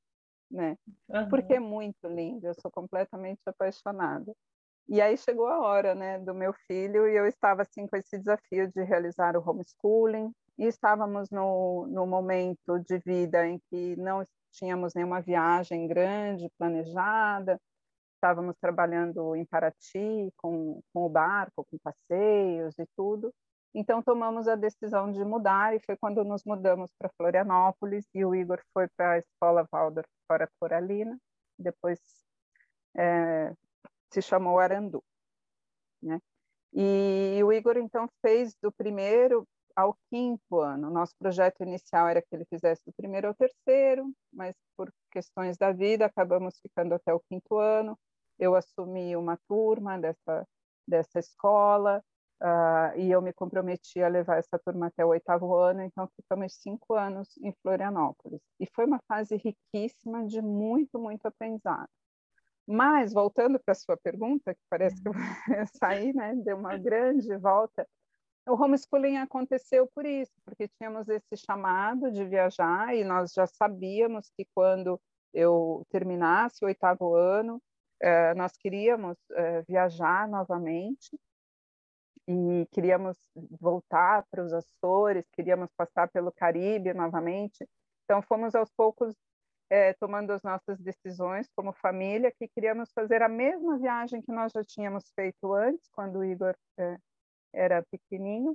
né? 0.50 0.76
Uhum. 1.08 1.28
Porque 1.28 1.54
é 1.54 1.60
muito 1.60 2.06
lindo, 2.08 2.46
eu 2.46 2.54
sou 2.54 2.70
completamente 2.70 3.40
apaixonada. 3.46 4.34
E 4.88 5.02
aí 5.02 5.18
chegou 5.18 5.46
a 5.46 5.60
hora, 5.60 5.94
né, 5.94 6.18
do 6.18 6.34
meu 6.34 6.52
filho 6.66 7.06
e 7.06 7.14
eu 7.14 7.26
estava 7.26 7.62
assim 7.62 7.86
com 7.86 7.96
esse 7.96 8.18
desafio 8.18 8.70
de 8.72 8.82
realizar 8.82 9.36
o 9.36 9.46
homeschooling 9.46 10.32
e 10.56 10.64
estávamos 10.64 11.30
no, 11.30 11.86
no 11.88 12.06
momento 12.06 12.78
de 12.80 12.98
vida 12.98 13.46
em 13.46 13.60
que 13.68 13.96
não 13.96 14.26
tínhamos 14.50 14.94
nenhuma 14.94 15.20
viagem 15.20 15.86
grande 15.86 16.50
planejada, 16.58 17.60
estávamos 18.14 18.56
trabalhando 18.60 19.36
em 19.36 19.44
Paraty 19.44 20.32
com, 20.36 20.80
com 20.92 21.04
o 21.04 21.08
barco, 21.08 21.64
com 21.70 21.78
passeios 21.78 22.78
e 22.78 22.86
tudo. 22.96 23.32
Então 23.78 24.02
tomamos 24.02 24.48
a 24.48 24.56
decisão 24.56 25.12
de 25.12 25.24
mudar 25.24 25.72
e 25.72 25.78
foi 25.78 25.96
quando 25.96 26.24
nos 26.24 26.42
mudamos 26.42 26.90
para 26.98 27.12
Florianópolis 27.16 28.04
e 28.12 28.24
o 28.24 28.34
Igor 28.34 28.60
foi 28.74 28.88
para 28.96 29.12
a 29.12 29.18
escola 29.18 29.68
Waldorf 29.72 30.08
fora 30.26 30.50
Coralina, 30.58 31.16
depois 31.56 32.00
é, 32.96 33.54
se 34.10 34.20
chamou 34.20 34.58
Arandu, 34.58 35.00
né? 36.02 36.20
E 36.72 37.40
o 37.44 37.52
Igor 37.52 37.76
então 37.76 38.08
fez 38.20 38.52
do 38.60 38.72
primeiro 38.72 39.46
ao 39.76 39.96
quinto 40.10 40.58
ano. 40.58 40.90
Nosso 40.90 41.14
projeto 41.16 41.62
inicial 41.62 42.08
era 42.08 42.20
que 42.20 42.34
ele 42.34 42.46
fizesse 42.46 42.82
do 42.84 42.92
primeiro 42.92 43.28
ao 43.28 43.34
terceiro, 43.34 44.12
mas 44.32 44.56
por 44.76 44.92
questões 45.12 45.56
da 45.56 45.70
vida 45.70 46.04
acabamos 46.04 46.58
ficando 46.60 46.94
até 46.94 47.14
o 47.14 47.20
quinto 47.20 47.56
ano. 47.56 47.96
Eu 48.40 48.56
assumi 48.56 49.14
uma 49.14 49.38
turma 49.48 49.96
dessa 50.00 50.44
dessa 50.84 51.20
escola 51.20 52.02
Uh, 52.40 52.96
e 52.96 53.10
eu 53.10 53.20
me 53.20 53.32
comprometi 53.32 54.00
a 54.00 54.08
levar 54.08 54.38
essa 54.38 54.58
turma 54.58 54.86
até 54.86 55.04
o 55.04 55.08
oitavo 55.08 55.56
ano, 55.56 55.82
então 55.82 56.08
ficamos 56.14 56.54
cinco 56.54 56.94
anos 56.94 57.36
em 57.38 57.52
Florianópolis. 57.62 58.40
E 58.60 58.66
foi 58.66 58.84
uma 58.84 59.00
fase 59.08 59.36
riquíssima 59.36 60.24
de 60.24 60.40
muito, 60.40 60.98
muito 61.00 61.26
aprendizado. 61.26 61.88
Mas, 62.66 63.12
voltando 63.12 63.58
para 63.58 63.72
a 63.72 63.74
sua 63.74 63.96
pergunta, 63.96 64.54
que 64.54 64.60
parece 64.70 65.02
que 65.02 65.08
eu 65.58 65.66
saí, 65.82 66.12
né, 66.12 66.34
deu 66.36 66.56
uma 66.56 66.76
grande 66.76 67.34
volta, 67.38 67.86
o 68.46 68.54
homeschooling 68.54 69.16
aconteceu 69.18 69.86
por 69.94 70.06
isso, 70.06 70.32
porque 70.44 70.68
tínhamos 70.68 71.08
esse 71.08 71.36
chamado 71.36 72.10
de 72.10 72.24
viajar 72.24 72.94
e 72.94 73.04
nós 73.04 73.32
já 73.32 73.46
sabíamos 73.46 74.30
que 74.36 74.46
quando 74.54 75.00
eu 75.34 75.84
terminasse 75.90 76.64
o 76.64 76.66
oitavo 76.66 77.14
ano, 77.14 77.60
eh, 78.00 78.34
nós 78.34 78.52
queríamos 78.56 79.18
eh, 79.32 79.62
viajar 79.68 80.26
novamente 80.28 81.18
e 82.28 82.66
queríamos 82.70 83.16
voltar 83.58 84.22
para 84.30 84.44
os 84.44 84.52
Açores, 84.52 85.24
queríamos 85.32 85.70
passar 85.74 86.08
pelo 86.10 86.30
Caribe 86.30 86.92
novamente. 86.92 87.66
Então, 88.04 88.20
fomos 88.20 88.54
aos 88.54 88.70
poucos 88.70 89.16
é, 89.70 89.94
tomando 89.94 90.30
as 90.32 90.42
nossas 90.42 90.78
decisões 90.78 91.48
como 91.56 91.72
família, 91.72 92.30
que 92.38 92.46
queríamos 92.48 92.92
fazer 92.92 93.22
a 93.22 93.28
mesma 93.30 93.78
viagem 93.78 94.20
que 94.20 94.30
nós 94.30 94.52
já 94.52 94.62
tínhamos 94.62 95.10
feito 95.14 95.54
antes, 95.54 95.88
quando 95.90 96.18
o 96.18 96.24
Igor 96.24 96.54
é, 96.78 96.98
era 97.54 97.82
pequenininho. 97.90 98.54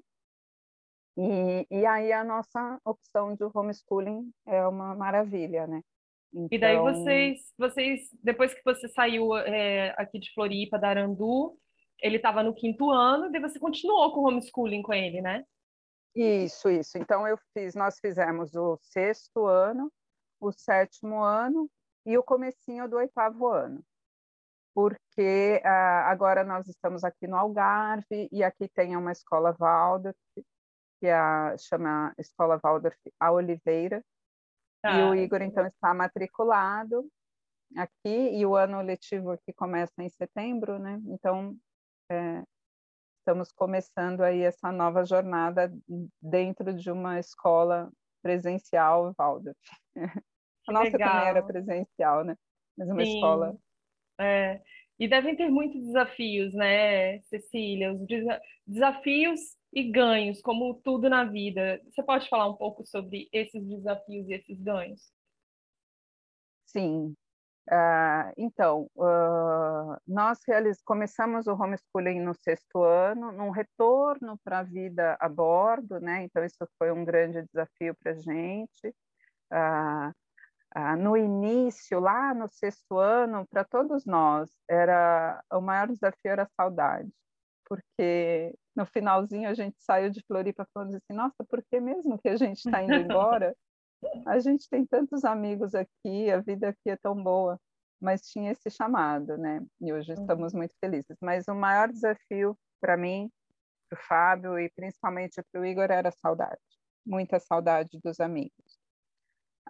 E, 1.17 1.65
e 1.71 1.85
aí 1.85 2.11
a 2.11 2.23
nossa 2.23 2.79
opção 2.85 3.35
de 3.35 3.43
homeschooling 3.43 4.31
é 4.45 4.65
uma 4.67 4.93
maravilha, 4.93 5.65
né? 5.65 5.81
Então... 6.31 6.47
E 6.51 6.59
daí 6.59 6.75
então 6.75 6.85
vocês, 6.85 7.53
vocês, 7.57 8.09
depois 8.23 8.53
que 8.53 8.61
você 8.63 8.87
saiu 8.89 9.35
é, 9.35 9.95
aqui 9.97 10.19
de 10.19 10.31
Floripa, 10.33 10.77
da 10.77 10.89
Arandu, 10.89 11.57
ele 11.99 12.17
estava 12.17 12.43
no 12.43 12.53
quinto 12.53 12.89
ano, 12.91 13.33
e 13.33 13.39
você 13.39 13.59
continuou 13.59 14.13
com 14.13 14.21
o 14.21 14.27
homeschooling 14.27 14.81
com 14.81 14.93
ele, 14.93 15.21
né? 15.21 15.43
Isso, 16.15 16.69
isso. 16.69 16.97
Então 16.97 17.27
eu 17.27 17.37
fiz, 17.53 17.73
nós 17.73 17.99
fizemos 17.99 18.55
o 18.55 18.77
sexto 18.81 19.47
ano, 19.47 19.91
o 20.39 20.51
sétimo 20.51 21.23
ano 21.23 21.69
e 22.05 22.17
o 22.17 22.23
comecinho 22.23 22.87
do 22.87 22.97
oitavo 22.97 23.47
ano. 23.47 23.83
Porque 24.75 25.61
ah, 25.63 26.09
agora 26.09 26.43
nós 26.43 26.67
estamos 26.67 27.03
aqui 27.03 27.27
no 27.27 27.35
Algarve 27.35 28.27
e 28.31 28.43
aqui 28.43 28.67
tem 28.67 28.95
uma 28.95 29.11
escola 29.11 29.55
Waldorf, 29.57 30.17
que 30.99 31.07
é 31.07 31.13
a, 31.13 31.55
chama 31.57 32.13
Escola 32.17 32.59
Waldorf 32.61 32.97
A 33.19 33.31
Oliveira. 33.31 34.03
Ah, 34.83 34.99
e 34.99 35.03
o 35.03 35.15
Igor, 35.15 35.41
então, 35.41 35.65
está 35.65 35.93
matriculado 35.93 37.07
aqui 37.75 38.37
e 38.37 38.45
o 38.45 38.55
ano 38.55 38.81
letivo 38.81 39.31
aqui 39.31 39.53
começa 39.53 39.93
em 39.99 40.09
setembro, 40.09 40.77
né? 40.77 41.01
Então, 41.07 41.55
é, 42.13 42.43
estamos 43.19 43.51
começando 43.51 44.21
aí 44.21 44.41
essa 44.41 44.71
nova 44.71 45.05
jornada 45.05 45.73
dentro 46.21 46.73
de 46.73 46.91
uma 46.91 47.19
escola 47.19 47.91
presencial 48.21 49.13
Waldorf. 49.17 49.57
A 50.67 50.71
nossa 50.71 50.91
Legal. 50.91 51.09
também 51.09 51.27
era 51.27 51.43
presencial, 51.43 52.23
né? 52.23 52.37
Mas 52.77 52.89
uma 52.89 53.05
Sim. 53.05 53.15
escola. 53.15 53.57
É. 54.19 54.61
E 54.99 55.07
devem 55.07 55.35
ter 55.35 55.49
muitos 55.49 55.81
desafios, 55.81 56.53
né, 56.53 57.19
Cecília? 57.23 57.91
Os 57.93 57.99
desafios 58.65 59.39
e 59.73 59.83
ganhos, 59.91 60.41
como 60.41 60.75
tudo 60.75 61.09
na 61.09 61.25
vida. 61.25 61.81
Você 61.85 62.03
pode 62.03 62.29
falar 62.29 62.47
um 62.47 62.55
pouco 62.55 62.85
sobre 62.85 63.27
esses 63.33 63.65
desafios 63.67 64.29
e 64.29 64.33
esses 64.33 64.61
ganhos? 64.61 65.11
Sim. 66.65 67.15
Uh, 67.69 68.33
então, 68.35 68.89
uh, 68.95 69.97
nós 70.05 70.39
começamos 70.83 71.47
o 71.47 71.53
homeschooling 71.53 72.19
no 72.19 72.33
sexto 72.33 72.83
ano, 72.83 73.31
num 73.31 73.51
retorno 73.51 74.37
para 74.43 74.59
a 74.59 74.63
vida 74.63 75.15
a 75.19 75.29
bordo, 75.29 75.99
né? 75.99 76.23
Então, 76.23 76.43
isso 76.43 76.67
foi 76.77 76.91
um 76.91 77.05
grande 77.05 77.41
desafio 77.43 77.95
para 77.95 78.11
a 78.11 78.15
gente. 78.15 78.95
Uh, 79.51 80.13
no 80.97 81.15
início, 81.15 81.99
lá 81.99 82.33
no 82.33 82.47
sexto 82.49 82.97
ano, 82.97 83.47
para 83.47 83.63
todos 83.63 84.05
nós, 84.05 84.49
era 84.67 85.41
o 85.51 85.61
maior 85.61 85.87
desafio 85.87 86.31
era 86.31 86.43
a 86.43 86.49
saudade, 86.57 87.11
porque 87.65 88.55
no 88.75 88.85
finalzinho 88.85 89.47
a 89.47 89.53
gente 89.53 89.75
saiu 89.79 90.09
de 90.09 90.23
Floripa 90.25 90.67
falando 90.73 90.95
assim, 90.95 91.13
nossa, 91.13 91.43
por 91.47 91.63
que 91.63 91.79
mesmo 91.79 92.17
que 92.17 92.27
a 92.27 92.35
gente 92.35 92.57
está 92.57 92.81
indo 92.81 92.93
embora? 92.97 93.55
A 94.25 94.39
gente 94.39 94.69
tem 94.69 94.85
tantos 94.85 95.23
amigos 95.23 95.73
aqui, 95.75 96.31
a 96.31 96.39
vida 96.39 96.69
aqui 96.69 96.89
é 96.89 96.97
tão 96.97 97.21
boa, 97.21 97.59
mas 97.99 98.27
tinha 98.27 98.51
esse 98.51 98.69
chamado, 98.69 99.37
né? 99.37 99.61
E 99.81 99.93
hoje 99.93 100.13
uhum. 100.13 100.21
estamos 100.21 100.53
muito 100.53 100.75
felizes. 100.79 101.17
Mas 101.21 101.47
o 101.47 101.55
maior 101.55 101.89
desafio 101.89 102.57
para 102.81 102.97
mim, 102.97 103.31
para 103.89 103.97
o 103.97 104.03
Fábio 104.03 104.59
e 104.59 104.69
principalmente 104.69 105.41
para 105.51 105.61
o 105.61 105.65
Igor 105.65 105.89
era 105.89 106.09
a 106.09 106.11
saudade, 106.11 106.59
muita 107.05 107.39
saudade 107.39 107.99
dos 108.03 108.19
amigos. 108.19 108.79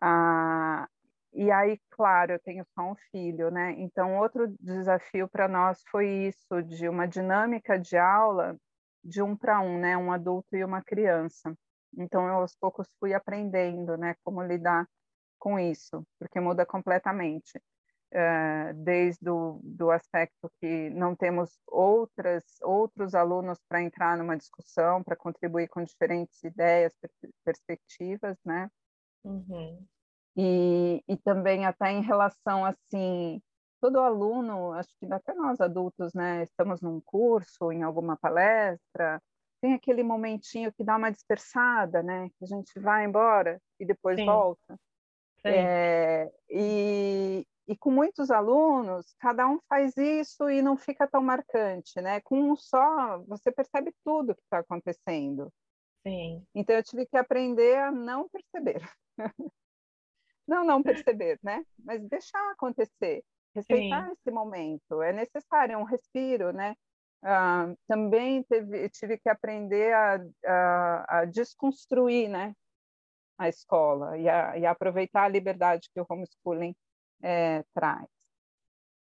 Ah, 0.01 0.87
e 1.33 1.49
aí, 1.51 1.79
claro, 1.89 2.33
eu 2.33 2.39
tenho 2.39 2.65
só 2.75 2.91
um 2.91 2.95
filho, 3.11 3.49
né? 3.49 3.73
Então, 3.77 4.17
outro 4.17 4.53
desafio 4.59 5.27
para 5.27 5.47
nós 5.47 5.81
foi 5.89 6.07
isso, 6.27 6.61
de 6.61 6.87
uma 6.87 7.07
dinâmica 7.07 7.77
de 7.77 7.97
aula 7.97 8.55
de 9.03 9.21
um 9.21 9.35
para 9.35 9.59
um, 9.59 9.79
né? 9.79 9.97
Um 9.97 10.11
adulto 10.11 10.55
e 10.55 10.63
uma 10.63 10.81
criança. 10.81 11.55
Então, 11.97 12.27
eu 12.27 12.35
aos 12.35 12.55
poucos 12.55 12.87
fui 12.99 13.13
aprendendo, 13.13 13.97
né, 13.97 14.15
como 14.23 14.43
lidar 14.43 14.87
com 15.39 15.59
isso, 15.59 16.05
porque 16.19 16.39
muda 16.39 16.65
completamente. 16.65 17.61
Uh, 18.15 18.71
desde 18.75 19.27
o 19.27 19.59
do 19.63 19.89
aspecto 19.89 20.47
que 20.61 20.91
não 20.91 21.15
temos 21.15 21.59
outras 21.65 22.43
outros 22.61 23.15
alunos 23.15 23.57
para 23.67 23.81
entrar 23.81 24.15
numa 24.15 24.37
discussão, 24.37 25.03
para 25.03 25.15
contribuir 25.15 25.67
com 25.67 25.83
diferentes 25.83 26.43
ideias, 26.43 26.95
perspectivas, 27.43 28.37
né? 28.45 28.69
Uhum. 29.23 29.83
E, 30.37 31.03
e 31.07 31.17
também 31.17 31.65
até 31.65 31.91
em 31.91 32.03
relação 32.03 32.63
assim, 32.63 33.41
todo 33.81 33.99
aluno, 33.99 34.71
acho 34.73 34.89
que 34.97 35.11
até 35.11 35.33
nós 35.33 35.59
adultos, 35.59 36.13
né, 36.13 36.43
estamos 36.43 36.81
num 36.81 37.01
curso, 37.01 37.71
em 37.71 37.83
alguma 37.83 38.15
palestra, 38.15 39.21
tem 39.63 39.73
aquele 39.73 40.03
momentinho 40.03 40.73
que 40.73 40.83
dá 40.83 40.97
uma 40.97 41.09
dispersada, 41.09 42.03
né? 42.03 42.29
Que 42.37 42.43
a 42.43 42.47
gente 42.47 42.77
vai 42.81 43.05
embora 43.05 43.61
e 43.79 43.85
depois 43.85 44.19
Sim. 44.19 44.25
volta. 44.25 44.77
É, 45.45 46.29
e, 46.49 47.47
e 47.65 47.77
com 47.77 47.89
muitos 47.89 48.29
alunos, 48.29 49.15
cada 49.19 49.47
um 49.47 49.61
faz 49.69 49.95
isso 49.95 50.49
e 50.49 50.61
não 50.61 50.75
fica 50.75 51.07
tão 51.07 51.23
marcante, 51.23 52.01
né? 52.01 52.19
Com 52.19 52.51
um 52.51 52.57
só, 52.57 53.19
você 53.19 53.53
percebe 53.53 53.93
tudo 54.03 54.35
que 54.35 54.41
está 54.41 54.59
acontecendo. 54.59 55.49
Sim. 56.05 56.45
Então 56.53 56.75
eu 56.75 56.83
tive 56.83 57.05
que 57.05 57.15
aprender 57.15 57.77
a 57.77 57.89
não 57.89 58.27
perceber. 58.27 58.81
não, 60.45 60.65
não 60.65 60.83
perceber, 60.83 61.39
né? 61.41 61.63
Mas 61.79 62.05
deixar 62.09 62.51
acontecer, 62.51 63.23
respeitar 63.55 64.07
Sim. 64.07 64.11
esse 64.11 64.29
momento. 64.29 65.01
É 65.01 65.13
necessário 65.13 65.71
é 65.71 65.77
um 65.77 65.83
respiro, 65.83 66.51
né? 66.51 66.75
Uh, 67.23 67.77
também 67.87 68.43
teve, 68.43 68.89
tive 68.89 69.17
que 69.17 69.29
aprender 69.29 69.93
a, 69.93 70.19
a, 70.45 71.19
a, 71.19 71.25
desconstruir 71.25 72.27
né, 72.27 72.53
a 73.37 73.47
escola 73.47 74.17
e 74.17 74.27
a, 74.27 74.57
e 74.57 74.65
aproveitar 74.65 75.23
a 75.23 75.29
liberdade 75.29 75.89
que 75.93 76.01
o 76.01 76.05
homeschooling 76.09 76.75
é, 77.21 77.63
traz. 77.73 78.09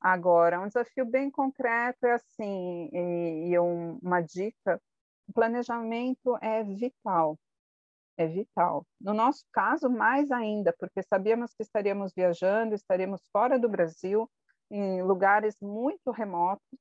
Agora, 0.01 0.61
um 0.61 0.67
desafio 0.67 1.07
bem 1.07 1.31
concreto 1.31 2.07
é 2.07 2.13
assim, 2.13 2.91
e, 2.93 3.49
e 3.49 3.59
um, 3.59 3.99
uma 4.03 4.21
dica, 4.21 4.81
o 5.27 5.33
planejamento 5.33 6.37
é 6.43 6.63
vital, 6.63 7.39
é 8.19 8.27
vital. 8.27 8.87
No 9.01 9.15
nosso 9.15 9.45
caso, 9.53 9.89
mais 9.89 10.31
ainda, 10.31 10.75
porque 10.79 11.03
sabíamos 11.03 11.55
que 11.55 11.63
estaríamos 11.63 12.13
viajando, 12.15 12.75
estaríamos 12.75 13.23
fora 13.33 13.59
do 13.59 13.69
Brasil, 13.69 14.31
em 14.71 15.03
lugares 15.03 15.57
muito 15.61 16.11
remotos, 16.11 16.79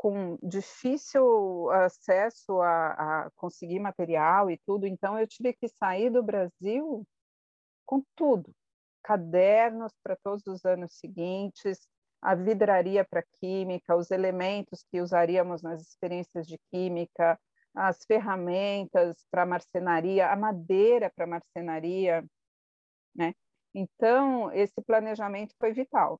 com 0.00 0.38
difícil 0.42 1.70
acesso 1.72 2.58
a, 2.62 3.24
a, 3.26 3.30
conseguir 3.36 3.78
material 3.80 4.50
e 4.50 4.56
tudo, 4.64 4.86
então 4.86 5.18
eu 5.18 5.26
tive 5.26 5.52
que 5.52 5.68
sair 5.68 6.08
do 6.08 6.22
Brasil 6.22 7.06
com 7.84 8.02
tudo, 8.16 8.50
cadernos 9.02 9.92
para 10.02 10.16
todos 10.16 10.46
os 10.46 10.64
anos 10.64 10.94
seguintes, 10.94 11.86
a 12.22 12.34
vidraria 12.34 13.04
para 13.04 13.22
química, 13.42 13.94
os 13.94 14.10
elementos 14.10 14.82
que 14.90 15.02
usaríamos 15.02 15.60
nas 15.60 15.82
experiências 15.82 16.46
de 16.46 16.58
química, 16.70 17.38
as 17.74 18.02
ferramentas 18.06 19.22
para 19.30 19.44
marcenaria, 19.44 20.32
a 20.32 20.36
madeira 20.36 21.12
para 21.14 21.26
marcenaria, 21.26 22.24
né? 23.14 23.34
Então, 23.74 24.50
esse 24.52 24.80
planejamento 24.80 25.54
foi 25.58 25.74
vital 25.74 26.18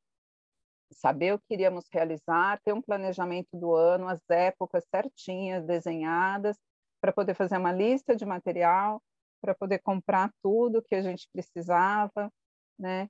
saber 0.93 1.35
o 1.35 1.39
que 1.39 1.55
iríamos 1.55 1.87
realizar, 1.93 2.61
ter 2.65 2.73
um 2.73 2.83
planejamento 2.83 3.49
do 3.53 3.75
ano, 3.75 4.09
as 4.09 4.21
épocas 4.29 4.85
certinhas, 4.91 5.65
desenhadas, 5.65 6.57
para 7.01 7.13
poder 7.13 7.35
fazer 7.35 7.57
uma 7.57 7.73
lista 7.73 8.15
de 8.15 8.27
material, 8.27 9.03
para 9.41 9.55
poder 9.55 9.79
comprar 9.79 10.31
tudo 10.43 10.83
que 10.83 10.95
a 10.95 11.03
gente 11.03 11.29
precisava, 11.33 12.31
né? 12.79 13.09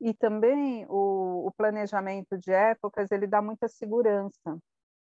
E 0.00 0.12
também 0.14 0.84
o, 0.88 1.46
o 1.46 1.52
planejamento 1.56 2.36
de 2.36 2.52
épocas, 2.52 3.10
ele 3.10 3.26
dá 3.26 3.40
muita 3.40 3.68
segurança 3.68 4.58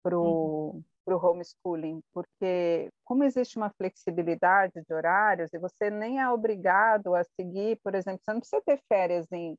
para 0.04 0.18
o 0.18 0.84
uhum. 1.08 1.16
homeschooling, 1.16 2.02
porque 2.14 2.90
como 3.06 3.24
existe 3.24 3.58
uma 3.58 3.70
flexibilidade 3.70 4.74
de 4.86 4.94
horários, 4.94 5.54
e 5.54 5.58
você 5.58 5.90
nem 5.90 6.20
é 6.20 6.30
obrigado 6.30 7.16
a 7.16 7.24
seguir, 7.24 7.80
por 7.82 7.96
exemplo, 7.96 8.22
você 8.24 8.34
não 8.34 8.40
precisa 8.42 8.62
ter 8.66 8.82
férias 8.90 9.32
em, 9.32 9.58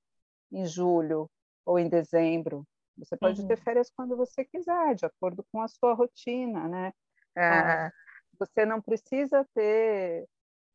em 0.53 0.67
julho, 0.67 1.31
ou 1.65 1.79
em 1.79 1.89
dezembro. 1.89 2.67
Você 2.97 3.17
pode 3.17 3.43
uhum. 3.43 3.49
ter 3.49 3.57
férias 3.57 3.91
quando 3.97 4.17
você 4.17 4.45
quiser, 4.45 4.95
de 4.95 5.05
acordo 5.05 5.45
com 5.51 5.61
a 5.61 5.69
sua 5.69 5.95
rotina, 5.95 6.69
né? 6.69 6.93
É, 7.37 7.91
você 8.39 8.65
não 8.65 8.81
precisa 8.81 9.45
ter 9.55 10.29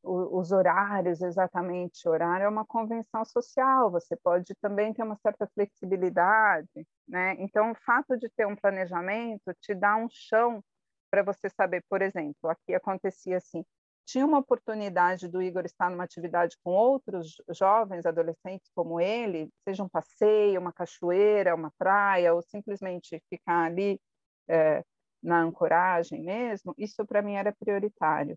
os 0.04 0.52
horários 0.52 1.22
exatamente. 1.22 2.08
O 2.08 2.12
horário 2.12 2.46
é 2.46 2.50
uma 2.50 2.66
convenção 2.66 3.24
social. 3.26 3.92
Você 3.92 4.16
pode 4.16 4.54
também 4.62 4.94
ter 4.94 5.04
uma 5.04 5.18
certa 5.18 5.48
flexibilidade, 5.54 6.88
né? 7.08 7.36
Então, 7.40 7.72
o 7.72 7.76
fato 7.76 8.18
de 8.18 8.30
ter 8.30 8.48
um 8.48 8.56
planejamento 8.56 9.54
te 9.62 9.74
dá 9.74 9.96
um 9.98 10.08
chão 10.10 10.64
para 11.12 11.24
você 11.24 11.50
saber, 11.50 11.84
por 11.90 12.02
exemplo, 12.02 12.50
aqui 12.50 12.74
acontecia 12.74 13.38
assim: 13.38 13.66
tinha 14.10 14.26
uma 14.26 14.40
oportunidade 14.40 15.28
do 15.28 15.40
Igor 15.40 15.66
estar 15.66 15.90
numa 15.90 16.04
atividade 16.04 16.58
com 16.64 16.72
outros 16.72 17.36
jovens, 17.52 18.08
adolescentes 18.08 18.68
como 18.74 19.00
ele, 19.00 19.52
seja 19.64 19.84
um 19.84 19.90
passeio, 19.90 20.60
uma 20.60 20.74
cachoeira, 20.74 21.54
uma 21.54 21.72
praia, 21.78 22.34
ou 22.34 22.42
simplesmente 22.42 23.22
ficar 23.30 23.66
ali 23.66 24.02
é, 24.48 24.84
na 25.22 25.42
ancoragem 25.42 26.24
mesmo, 26.24 26.74
isso 26.76 27.06
para 27.06 27.22
mim 27.22 27.36
era 27.36 27.54
prioritário. 27.54 28.36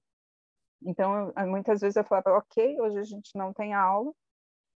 Então, 0.82 1.32
eu, 1.34 1.46
muitas 1.46 1.80
vezes 1.80 1.96
eu 1.96 2.04
falava, 2.04 2.36
ok, 2.36 2.78
hoje 2.78 2.98
a 2.98 3.04
gente 3.04 3.30
não 3.34 3.52
tem 3.54 3.72
aula, 3.72 4.12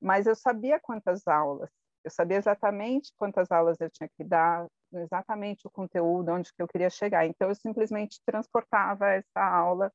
mas 0.00 0.26
eu 0.26 0.36
sabia 0.36 0.78
quantas 0.78 1.26
aulas, 1.26 1.70
eu 2.04 2.10
sabia 2.10 2.36
exatamente 2.36 3.12
quantas 3.16 3.50
aulas 3.50 3.80
eu 3.80 3.90
tinha 3.90 4.08
que 4.16 4.22
dar, 4.22 4.68
exatamente 4.92 5.66
o 5.66 5.70
conteúdo, 5.70 6.30
onde 6.30 6.52
que 6.52 6.62
eu 6.62 6.68
queria 6.68 6.90
chegar. 6.90 7.26
Então, 7.26 7.48
eu 7.48 7.54
simplesmente 7.56 8.20
transportava 8.24 9.08
essa 9.10 9.42
aula 9.42 9.90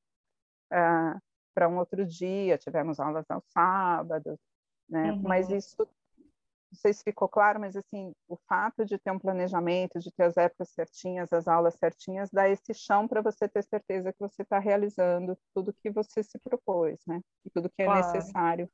uh, 0.72 1.20
para 1.54 1.68
um 1.68 1.78
outro 1.78 2.06
dia, 2.06 2.58
tivemos 2.58 3.00
aulas 3.00 3.26
aos 3.30 3.44
sábados, 3.48 4.40
né? 4.88 5.12
Uhum. 5.12 5.22
Mas 5.22 5.50
isso, 5.50 5.76
não 5.78 6.76
sei 6.76 6.94
se 6.94 7.04
ficou 7.04 7.28
claro, 7.28 7.60
mas 7.60 7.76
assim, 7.76 8.14
o 8.28 8.38
fato 8.48 8.86
de 8.86 8.98
ter 8.98 9.12
um 9.12 9.20
planejamento, 9.20 10.00
de 10.00 10.12
ter 10.12 10.24
as 10.24 10.38
épocas 10.38 10.70
certinhas, 10.70 11.34
as 11.34 11.48
aulas 11.48 11.76
certinhas, 11.76 12.30
dá 12.32 12.48
esse 12.48 12.74
chão 12.74 13.08
para 13.08 13.22
você 13.22 13.48
ter 13.48 13.64
certeza 13.64 14.14
que 14.14 14.20
você 14.20 14.44
está 14.44 14.60
realizando 14.60 15.38
tudo 15.54 15.74
que 15.74 15.90
você 15.90 16.24
se 16.24 16.40
propôs, 16.40 17.00
né? 17.08 17.22
E 17.46 17.50
tudo 17.50 17.70
que 17.70 17.82
é 17.82 17.86
claro. 17.86 18.06
necessário 18.06 18.70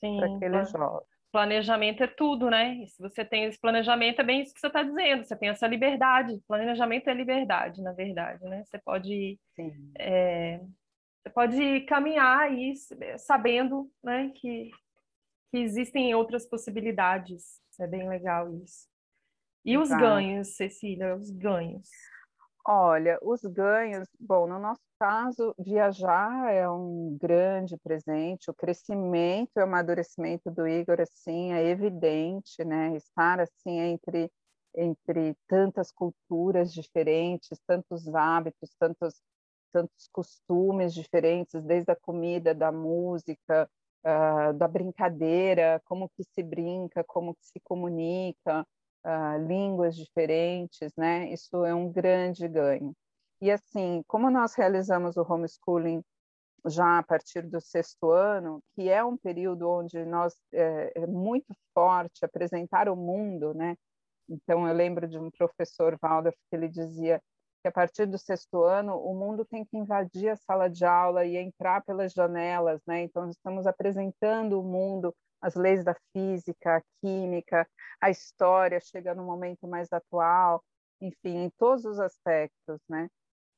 para 0.00 0.26
aquele 0.26 0.64
jovem 0.64 1.06
planejamento 1.32 2.02
é 2.02 2.06
tudo, 2.06 2.50
né? 2.50 2.74
E 2.74 2.86
se 2.86 3.00
você 3.00 3.24
tem 3.24 3.44
esse 3.44 3.58
planejamento, 3.58 4.20
é 4.20 4.24
bem 4.24 4.42
isso 4.42 4.52
que 4.52 4.60
você 4.60 4.66
está 4.66 4.82
dizendo, 4.82 5.24
você 5.24 5.34
tem 5.34 5.48
essa 5.48 5.66
liberdade. 5.66 6.38
Planejamento 6.46 7.08
é 7.08 7.14
liberdade, 7.14 7.82
na 7.82 7.92
verdade, 7.92 8.44
né? 8.44 8.62
Você 8.64 8.78
pode 8.78 9.40
é, 9.98 10.60
você 11.22 11.30
pode 11.30 11.80
caminhar 11.82 12.40
aí 12.40 12.74
sabendo 13.18 13.90
né, 14.02 14.30
que, 14.34 14.70
que 15.50 15.58
existem 15.58 16.14
outras 16.14 16.44
possibilidades. 16.46 17.60
É 17.80 17.86
bem 17.86 18.08
legal 18.08 18.52
isso. 18.54 18.88
E 19.64 19.78
os 19.78 19.88
ganhos, 19.88 20.56
Cecília, 20.56 21.14
os 21.14 21.30
ganhos. 21.30 21.88
Olha, 22.66 23.18
os 23.22 23.42
ganhos, 23.42 24.08
bom, 24.18 24.46
no 24.46 24.58
nosso 24.58 24.82
caso, 24.98 25.54
viajar 25.58 26.52
é 26.52 26.68
um 26.68 27.16
grande 27.20 27.76
presente, 27.76 28.50
o 28.50 28.54
crescimento 28.54 29.50
e 29.56 29.60
o 29.60 29.64
amadurecimento 29.64 30.48
do 30.48 30.66
Igor, 30.66 31.00
assim, 31.00 31.52
é 31.52 31.64
evidente, 31.68 32.64
né? 32.64 32.94
Estar, 32.96 33.40
assim, 33.40 33.78
entre, 33.80 34.30
entre 34.76 35.36
tantas 35.48 35.90
culturas 35.90 36.72
diferentes, 36.72 37.58
tantos 37.66 38.06
hábitos, 38.14 38.70
tantos, 38.78 39.20
tantos 39.72 40.08
costumes 40.12 40.94
diferentes, 40.94 41.62
desde 41.62 41.90
a 41.92 41.96
comida, 41.96 42.54
da 42.54 42.70
música, 42.70 43.68
uh, 44.04 44.52
da 44.54 44.68
brincadeira, 44.68 45.80
como 45.84 46.08
que 46.10 46.24
se 46.24 46.42
brinca, 46.42 47.04
como 47.04 47.34
que 47.34 47.46
se 47.46 47.60
comunica, 47.60 48.66
uh, 49.04 49.46
línguas 49.46 49.96
diferentes, 49.96 50.92
né? 50.96 51.32
Isso 51.32 51.64
é 51.64 51.74
um 51.74 51.90
grande 51.90 52.46
ganho. 52.48 52.94
E 53.40 53.50
assim, 53.50 54.02
como 54.06 54.30
nós 54.30 54.54
realizamos 54.54 55.16
o 55.16 55.22
homeschooling 55.22 56.02
já 56.66 56.98
a 56.98 57.02
partir 57.02 57.42
do 57.42 57.60
sexto 57.60 58.10
ano, 58.12 58.62
que 58.74 58.88
é 58.88 59.04
um 59.04 59.16
período 59.16 59.68
onde 59.68 60.04
nós 60.04 60.34
é, 60.52 60.92
é 60.94 61.06
muito 61.06 61.52
forte 61.74 62.24
apresentar 62.24 62.88
o 62.88 62.96
mundo, 62.96 63.52
né? 63.54 63.76
Então 64.28 64.66
eu 64.68 64.74
lembro 64.74 65.08
de 65.08 65.18
um 65.18 65.30
professor 65.30 65.98
Waldorf 66.00 66.36
que 66.48 66.56
ele 66.56 66.68
dizia 66.68 67.20
que 67.62 67.68
a 67.68 67.72
partir 67.72 68.06
do 68.06 68.18
sexto 68.18 68.62
ano 68.64 68.96
o 68.96 69.14
mundo 69.14 69.44
tem 69.44 69.64
que 69.64 69.76
invadir 69.76 70.30
a 70.30 70.36
sala 70.36 70.68
de 70.68 70.84
aula 70.84 71.24
e 71.24 71.36
entrar 71.36 71.82
pelas 71.84 72.12
janelas, 72.12 72.82
né? 72.86 73.02
Então 73.02 73.30
estamos 73.30 73.66
apresentando 73.66 74.60
o 74.60 74.64
mundo 74.64 75.14
as 75.40 75.54
leis 75.54 75.82
da 75.82 75.94
física, 76.12 76.76
a 76.76 76.82
química, 77.00 77.68
a 78.00 78.10
história 78.10 78.78
chega 78.80 79.14
no 79.14 79.24
momento 79.24 79.66
mais 79.66 79.92
atual, 79.92 80.62
enfim, 81.00 81.44
em 81.44 81.50
todos 81.58 81.84
os 81.84 81.98
aspectos, 81.98 82.80
né? 82.88 83.08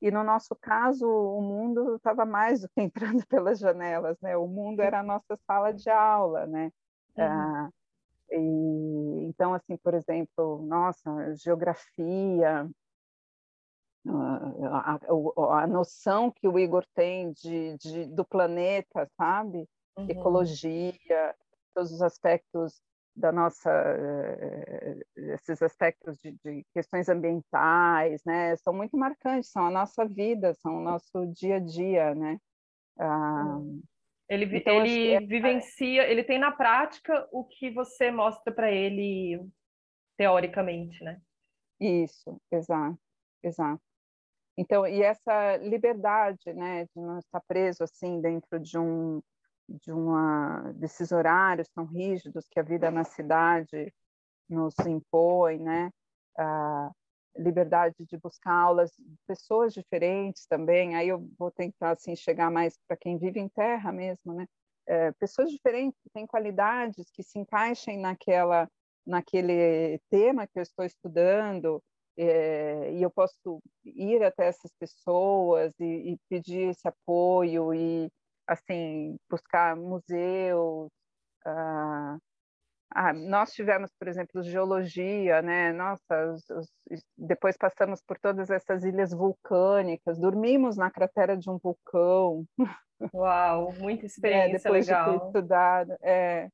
E 0.01 0.11
no 0.11 0.23
nosso 0.23 0.55
caso, 0.55 1.07
o 1.07 1.41
mundo 1.41 1.95
estava 1.95 2.25
mais 2.25 2.61
do 2.61 2.69
que 2.69 2.81
entrando 2.81 3.25
pelas 3.27 3.59
janelas, 3.59 4.17
né? 4.21 4.35
O 4.35 4.47
mundo 4.47 4.81
era 4.81 4.99
a 4.99 5.03
nossa 5.03 5.37
sala 5.47 5.71
de 5.71 5.89
aula, 5.89 6.45
né? 6.47 6.71
Uhum. 7.17 7.23
Ah, 7.23 7.69
e, 8.31 9.25
então, 9.27 9.53
assim, 9.53 9.77
por 9.77 9.93
exemplo, 9.93 10.61
nossa, 10.65 11.35
geografia, 11.35 12.67
a, 14.07 14.93
a, 14.93 15.63
a, 15.63 15.67
noção 15.67 16.31
que 16.31 16.47
o 16.47 16.59
Igor 16.59 16.85
tem 16.93 17.31
de, 17.31 17.77
de 17.77 18.05
do 18.05 18.23
planeta, 18.23 19.07
sabe? 19.17 19.67
Uhum. 19.97 20.09
Ecologia, 20.09 21.35
todos 21.73 21.91
os 21.91 22.01
aspectos 22.01 22.81
da 23.15 23.31
nossa 23.31 23.71
eh, 23.71 24.99
esses 25.15 25.61
aspectos 25.61 26.17
de, 26.17 26.31
de, 26.43 26.65
questões 26.73 27.07
ambientais 27.07 28.21
né? 28.25 28.55
São 28.57 28.73
muito 28.73 28.97
marcantes 28.97 29.49
são 29.49 29.67
a 29.67 29.71
nossa 29.71 30.05
vida 30.05 30.53
são 30.55 30.77
o 30.77 30.81
nosso 30.81 31.25
dia 31.27 31.55
a 31.55 31.59
dia 31.59 32.13
né? 32.13 32.37
Ah, 32.99 33.59
ele 34.27 34.57
então, 34.57 34.85
ele 34.85 35.11
é, 35.11 35.19
vivencia 35.21 36.03
ele 36.09 36.23
tem 36.25 36.37
na 36.37 36.51
prática 36.51 37.27
o 37.31 37.45
que 37.45 37.71
você 37.71 38.11
mostra 38.11 38.53
para 38.53 38.69
ele 38.69 39.47
teoricamente 40.17 41.01
né? 41.01 41.21
Isso 41.79 42.37
exato 42.51 42.99
exato 43.41 43.84
então 44.57 44.87
e 44.87 45.01
essa 45.01 45.57
liberdade 45.57 46.53
né 46.53 46.85
de 46.85 47.01
não 47.01 47.19
estar 47.19 47.41
preso 47.47 47.83
assim 47.83 48.21
dentro 48.21 48.59
de 48.59 48.77
um 48.77 49.21
de 49.67 49.91
uma 49.91 50.71
desses 50.73 51.11
horários 51.11 51.69
tão 51.69 51.85
rígidos 51.85 52.47
que 52.49 52.59
a 52.59 52.63
vida 52.63 52.91
na 52.91 53.03
cidade 53.03 53.91
nos 54.49 54.75
impõe, 54.85 55.59
né? 55.59 55.91
A 56.37 56.91
liberdade 57.37 57.95
de 57.99 58.17
buscar 58.17 58.53
aulas 58.53 58.91
pessoas 59.27 59.73
diferentes 59.73 60.45
também. 60.45 60.95
Aí 60.95 61.09
eu 61.09 61.27
vou 61.37 61.51
tentar 61.51 61.91
assim 61.91 62.15
chegar 62.15 62.49
mais 62.49 62.77
para 62.87 62.95
quem 62.95 63.17
vive 63.17 63.39
em 63.39 63.49
terra 63.49 63.91
mesmo, 63.91 64.33
né? 64.33 64.45
É, 64.87 65.11
pessoas 65.13 65.49
diferentes 65.49 65.99
que 66.01 66.09
têm 66.11 66.27
qualidades 66.27 67.09
que 67.11 67.23
se 67.23 67.39
encaixem 67.39 67.99
naquela 67.99 68.69
naquele 69.05 69.99
tema 70.09 70.47
que 70.47 70.57
eu 70.57 70.63
estou 70.63 70.83
estudando 70.83 71.81
é, 72.17 72.93
e 72.93 73.01
eu 73.01 73.11
posso 73.11 73.59
ir 73.83 74.23
até 74.23 74.47
essas 74.47 74.71
pessoas 74.79 75.73
e, 75.79 76.13
e 76.13 76.17
pedir 76.29 76.69
esse 76.69 76.87
apoio 76.87 77.73
e 77.73 78.09
assim, 78.47 79.17
buscar 79.29 79.75
museus. 79.75 80.89
Ah, 81.45 82.17
ah, 82.93 83.13
nós 83.13 83.51
tivemos, 83.51 83.91
por 83.99 84.07
exemplo, 84.07 84.41
geologia, 84.41 85.41
né? 85.41 85.73
Nossa, 85.73 86.31
os, 86.31 86.49
os, 86.49 87.03
depois 87.17 87.57
passamos 87.57 88.01
por 88.01 88.17
todas 88.17 88.49
essas 88.49 88.83
ilhas 88.83 89.11
vulcânicas, 89.11 90.17
dormimos 90.17 90.77
na 90.77 90.89
cratera 90.89 91.35
de 91.35 91.49
um 91.49 91.57
vulcão. 91.57 92.45
Uau, 93.13 93.73
muita 93.79 94.05
é, 94.05 94.07
experiência 94.07 94.69
é, 94.69 94.71
depois 94.71 94.87
legal. 94.87 95.11
De 95.11 95.19
ter 95.19 95.25
estudado, 95.25 95.97
é. 96.01 96.49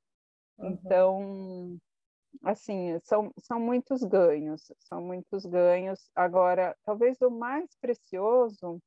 Uhum. 0.58 0.70
Então, 0.70 1.78
assim, 2.44 3.00
são, 3.04 3.32
são 3.38 3.60
muitos 3.60 4.04
ganhos, 4.04 4.72
são 4.80 5.02
muitos 5.02 5.46
ganhos. 5.46 6.10
Agora, 6.16 6.76
talvez 6.84 7.20
o 7.22 7.30
mais 7.30 7.76
precioso 7.80 8.82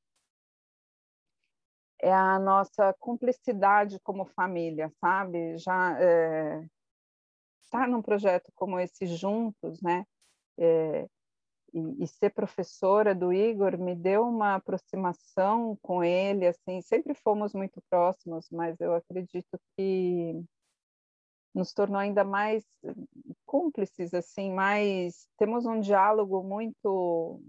é 2.00 2.12
a 2.12 2.38
nossa 2.38 2.94
cumplicidade 2.98 3.98
como 4.00 4.26
família, 4.26 4.92
sabe? 5.00 5.56
Já 5.58 5.98
é, 6.00 6.66
estar 7.62 7.88
num 7.88 8.02
projeto 8.02 8.52
como 8.54 8.78
esse 8.78 9.06
juntos, 9.06 9.80
né? 9.82 10.04
É, 10.58 11.08
e, 11.72 12.04
e, 12.04 12.06
ser 12.06 12.30
professora 12.30 13.14
do 13.14 13.32
Igor 13.32 13.76
me 13.78 13.96
deu 13.96 14.22
uma 14.22 14.54
aproximação 14.54 15.76
com 15.82 16.04
ele, 16.04 16.46
assim, 16.46 16.80
sempre 16.82 17.14
fomos 17.14 17.52
muito 17.52 17.82
próximos, 17.90 18.48
mas 18.50 18.80
eu 18.80 18.94
acredito 18.94 19.58
que 19.76 20.44
nos 21.54 21.72
tornou 21.72 21.98
ainda 21.98 22.24
mais 22.24 22.64
cúmplices, 23.46 24.12
assim, 24.12 24.52
mais 24.52 25.28
temos 25.38 25.64
um 25.66 25.80
diálogo 25.80 26.42
muito 26.42 27.40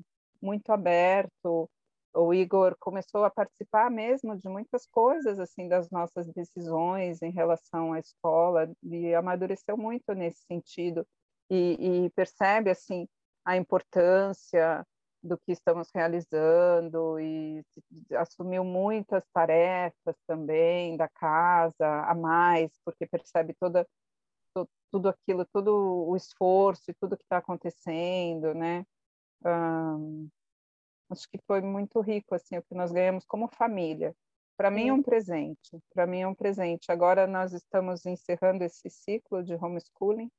muito 0.42 0.72
aberto, 0.72 1.70
o 2.16 2.34
Igor 2.34 2.76
começou 2.80 3.26
a 3.26 3.30
participar 3.30 3.92
mesmo 3.92 4.38
de 4.38 4.48
muitas 4.48 4.86
coisas 4.88 5.40
assim 5.40 5.68
das 5.68 5.90
nossas 5.90 6.28
decisões 6.32 7.22
em 7.22 7.32
relação 7.32 7.94
à 7.94 8.00
escola 8.00 8.72
e 8.82 9.14
amadureceu 9.14 9.78
muito 9.78 10.14
nesse 10.14 10.42
sentido. 10.46 11.06
E, 11.50 12.06
e 12.06 12.10
percebe 12.12 12.72
assim 12.72 13.08
a 13.44 13.58
importância 13.58 14.86
do 15.26 15.38
que 15.38 15.52
estamos 15.52 15.90
realizando 15.94 17.20
e 17.20 17.64
assumiu 18.16 18.64
muitas 18.64 19.24
tarefas 19.34 20.16
também 20.28 20.96
da 20.98 21.10
casa 21.10 22.04
a 22.04 22.14
mais 22.14 22.72
porque 22.86 23.06
percebe 23.06 23.54
toda 23.60 23.88
tudo 24.92 25.10
aquilo 25.10 25.46
todo 25.46 26.08
o 26.08 26.16
esforço 26.16 26.90
e 26.90 26.94
tudo 26.94 27.18
que 27.18 27.24
está 27.24 27.38
acontecendo 27.38 28.54
né 28.54 28.86
um, 29.46 30.30
acho 31.10 31.28
que 31.30 31.40
foi 31.46 31.62
muito 31.62 32.00
rico 32.02 32.36
assim 32.36 32.58
o 32.58 32.64
que 32.64 32.74
nós 32.74 32.92
ganhamos 32.92 33.26
como 33.26 33.48
família. 33.48 34.16
Para 34.58 34.72
mim 34.72 34.88
é 34.88 34.94
um 34.94 35.04
presente, 35.04 35.78
para 35.94 36.08
mim 36.08 36.22
é 36.22 36.28
um 36.28 36.34
presente. 36.34 36.90
Agora 36.90 37.28
nós 37.28 37.52
estamos 37.52 38.06
encerrando 38.06 38.64
esse 38.64 38.90
ciclo 38.90 39.44
de 39.44 39.54
homeschooling 39.54 40.32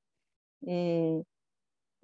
e 0.63 1.23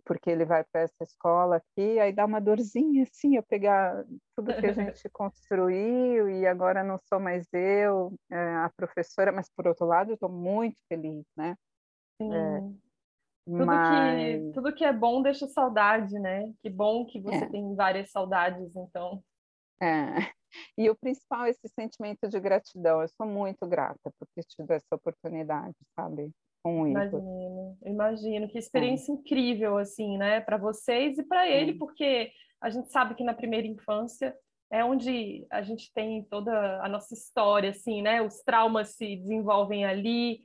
porque 0.05 0.31
ele 0.31 0.45
vai 0.45 0.65
para 0.65 0.83
essa 0.83 1.03
escola 1.03 1.57
aqui, 1.57 1.99
aí 1.99 2.13
dá 2.13 2.25
uma 2.25 2.41
dorzinha 2.41 3.05
assim, 3.05 3.37
eu 3.37 3.43
pegar 3.43 4.05
tudo 4.37 4.55
que 4.55 4.67
a 4.67 4.73
gente 4.97 5.09
construiu 5.11 6.29
e 6.29 6.47
agora 6.47 6.83
não 6.83 6.99
sou 7.09 7.21
mais 7.21 7.47
eu, 7.53 8.15
é, 8.31 8.37
a 8.37 8.71
professora, 8.77 9.33
mas 9.33 9.49
por 9.51 9.67
outro 9.67 9.87
lado 9.87 10.11
eu 10.11 10.15
estou 10.15 10.29
muito 10.29 10.77
feliz, 10.89 11.25
né? 11.37 11.57
É, 12.21 12.61
tudo, 13.45 13.67
Mas... 13.67 14.43
que, 14.43 14.53
tudo 14.53 14.75
que 14.75 14.85
é 14.85 14.93
bom 14.93 15.23
deixa 15.23 15.49
saudade, 15.49 16.19
né? 16.19 16.53
Que 16.63 16.71
bom 16.71 17.05
que 17.05 17.21
você 17.21 17.45
é. 17.45 17.49
tem 17.49 17.75
várias 17.75 18.11
saudades, 18.11 18.75
então. 18.77 19.23
É. 19.81 20.15
E 20.77 20.91
o 20.91 20.95
principal 20.95 21.47
é 21.47 21.51
esse 21.51 21.67
sentimento 21.69 22.29
de 22.29 22.39
gratidão. 22.39 23.01
Eu 23.01 23.09
sou 23.09 23.27
muito 23.27 23.67
grata 23.67 24.13
por 24.19 24.29
ter 24.35 24.45
tido 24.45 24.71
essa 24.71 24.95
oportunidade, 24.95 25.75
sabe? 25.97 26.31
Com 26.63 26.87
Imagino, 26.87 27.79
imagino. 27.85 28.49
Que 28.49 28.59
experiência 28.59 29.13
é. 29.13 29.15
incrível, 29.15 29.79
assim, 29.79 30.17
né? 30.17 30.41
Para 30.41 30.57
vocês 30.57 31.19
e 31.19 31.23
para 31.25 31.49
ele, 31.49 31.75
porque 31.75 32.31
a 32.61 32.71
gente 32.71 32.91
sabe 32.91 33.15
que 33.15 33.25
na 33.25 33.35
primeira 33.35 33.67
infância 33.67 34.35
é 34.71 34.85
onde 34.85 35.47
a 35.51 35.61
gente 35.61 35.93
tem 35.93 36.25
toda 36.25 36.81
a 36.83 36.89
nossa 36.89 37.13
história, 37.13 37.71
assim, 37.71 38.01
né? 38.01 38.23
Os 38.23 38.43
traumas 38.43 38.95
se 38.95 39.17
desenvolvem 39.17 39.85
ali 39.85 40.41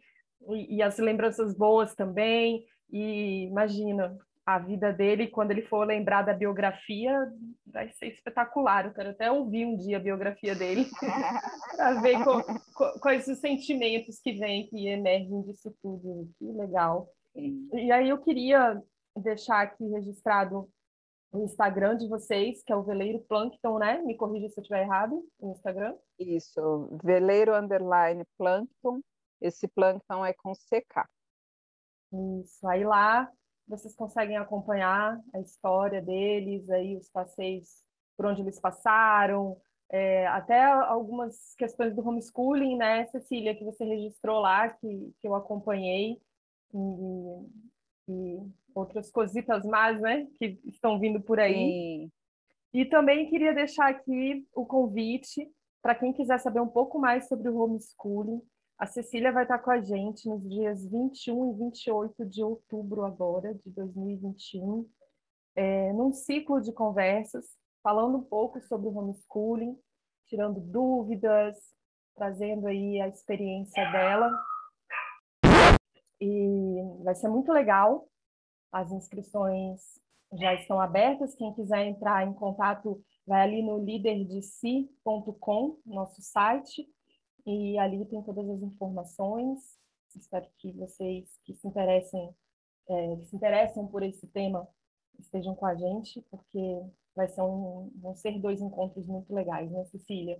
e, 0.50 0.78
e 0.78 0.82
as 0.82 0.98
lembranças 0.98 1.56
boas 1.56 1.96
também. 1.96 2.66
E 2.92 3.46
imagina 3.46 4.18
a 4.48 4.60
vida 4.60 4.94
dele, 4.94 5.28
quando 5.28 5.52
ele 5.52 5.64
for 5.64 5.86
lembrar 5.86 6.22
da 6.22 6.34
biografia, 6.34 7.30
vai 7.66 7.90
ser 7.90 8.08
espetacular. 8.08 8.86
Eu 8.86 8.94
quero 8.94 9.10
até 9.10 9.30
ouvir 9.30 9.66
um 9.66 9.76
dia 9.76 9.98
a 9.98 10.00
biografia 10.00 10.56
dele, 10.56 10.86
para 11.76 12.00
ver 12.00 12.24
co, 12.24 12.42
co, 12.74 13.00
quais 13.02 13.28
os 13.28 13.40
sentimentos 13.40 14.22
que 14.22 14.32
vêm, 14.32 14.66
que 14.68 14.88
emergem 14.88 15.42
disso 15.42 15.76
tudo. 15.82 16.30
Que 16.40 16.46
legal. 16.54 17.10
E 17.36 17.92
aí 17.92 18.08
eu 18.08 18.18
queria 18.20 18.82
deixar 19.18 19.64
aqui 19.64 19.86
registrado 19.90 20.70
o 21.34 21.44
Instagram 21.44 21.98
de 21.98 22.08
vocês, 22.08 22.64
que 22.64 22.72
é 22.72 22.76
o 22.76 22.84
Veleiro 22.84 23.20
Plankton, 23.28 23.78
né? 23.80 24.02
Me 24.02 24.16
corrija 24.16 24.48
se 24.48 24.58
eu 24.58 24.62
estiver 24.62 24.84
errado 24.84 25.28
no 25.42 25.52
Instagram. 25.52 25.94
Isso, 26.18 26.98
Veleiro 27.04 27.54
Underline 27.54 28.24
Plankton. 28.38 29.02
Esse 29.42 29.68
Plankton 29.68 30.26
é 30.26 30.32
com 30.32 30.54
CK. 30.54 31.06
Isso, 32.42 32.66
aí 32.66 32.86
lá 32.86 33.30
vocês 33.68 33.96
conseguem 33.96 34.38
acompanhar 34.38 35.20
a 35.34 35.40
história 35.40 36.02
deles, 36.02 36.70
aí 36.70 36.96
os 36.96 37.10
passeios 37.10 37.84
por 38.16 38.26
onde 38.26 38.42
eles 38.42 38.60
passaram, 38.60 39.58
é, 39.90 40.28
até 40.28 40.64
algumas 40.64 41.54
questões 41.56 41.96
do 41.96 42.08
homeschooling, 42.08 42.76
né, 42.76 43.06
Cecília, 43.08 43.56
que 43.56 43.64
você 43.64 43.86
registrou 43.86 44.40
lá, 44.40 44.70
que, 44.70 45.14
que 45.22 45.28
eu 45.28 45.36
acompanhei, 45.36 46.20
e, 46.74 48.10
e 48.10 48.40
outras 48.76 49.10
cositas 49.12 49.64
mais, 49.64 50.00
né, 50.02 50.28
que 50.38 50.60
estão 50.66 51.00
vindo 51.00 51.22
por 51.22 51.40
aí. 51.40 51.54
Sim. 51.54 52.12
E 52.74 52.86
também 52.86 53.30
queria 53.30 53.54
deixar 53.54 53.90
aqui 53.90 54.46
o 54.54 54.66
convite 54.66 55.50
para 55.82 55.96
quem 55.96 56.12
quiser 56.12 56.40
saber 56.40 56.60
um 56.60 56.68
pouco 56.68 57.00
mais 57.00 57.28
sobre 57.28 57.50
o 57.50 57.58
homeschooling. 57.58 58.42
A 58.78 58.86
Cecília 58.86 59.32
vai 59.32 59.42
estar 59.42 59.58
com 59.58 59.72
a 59.72 59.82
gente 59.82 60.30
nos 60.30 60.48
dias 60.48 60.86
21 60.86 61.52
e 61.52 61.58
28 61.58 62.26
de 62.28 62.44
outubro 62.44 63.06
agora, 63.06 63.56
de 63.56 63.72
2021, 63.72 64.88
é, 65.56 65.92
num 65.94 66.14
ciclo 66.14 66.62
de 66.62 66.72
conversas, 66.72 67.58
falando 67.82 68.20
um 68.20 68.24
pouco 68.24 68.62
sobre 68.62 68.88
homeschooling, 68.90 69.76
tirando 70.28 70.60
dúvidas, 70.60 71.58
trazendo 72.16 72.68
aí 72.68 73.02
a 73.02 73.08
experiência 73.08 73.84
dela. 73.92 74.32
E 76.22 76.76
vai 77.04 77.16
ser 77.16 77.30
muito 77.30 77.52
legal. 77.52 78.08
As 78.72 78.92
inscrições 78.92 79.82
já 80.34 80.54
estão 80.54 80.80
abertas. 80.80 81.34
Quem 81.34 81.52
quiser 81.56 81.84
entrar 81.88 82.28
em 82.28 82.34
contato, 82.34 83.04
vai 83.26 83.42
ali 83.42 83.64
no 83.64 83.84
líderdesi.com, 83.84 85.80
nosso 85.84 86.22
site, 86.22 86.88
e 87.48 87.78
ali 87.80 88.06
tem 88.06 88.22
todas 88.24 88.48
as 88.50 88.62
informações. 88.62 89.80
Espero 90.14 90.46
que 90.58 90.74
vocês 90.74 91.40
que 91.46 91.54
se 91.56 91.66
interessem, 91.66 92.36
é, 92.90 93.16
que 93.16 93.26
se 93.26 93.36
interessam 93.36 93.88
por 93.88 94.04
esse 94.04 94.28
tema 94.28 94.68
estejam 95.18 95.56
com 95.56 95.66
a 95.66 95.74
gente, 95.74 96.22
porque 96.30 96.60
vai 97.16 97.28
ser 97.30 97.42
um, 97.42 97.90
vão 97.96 98.16
ser 98.16 98.38
dois 98.40 98.60
encontros 98.60 99.08
muito 99.08 99.34
legais, 99.34 99.72
né, 99.72 99.86
Cecília? 99.86 100.40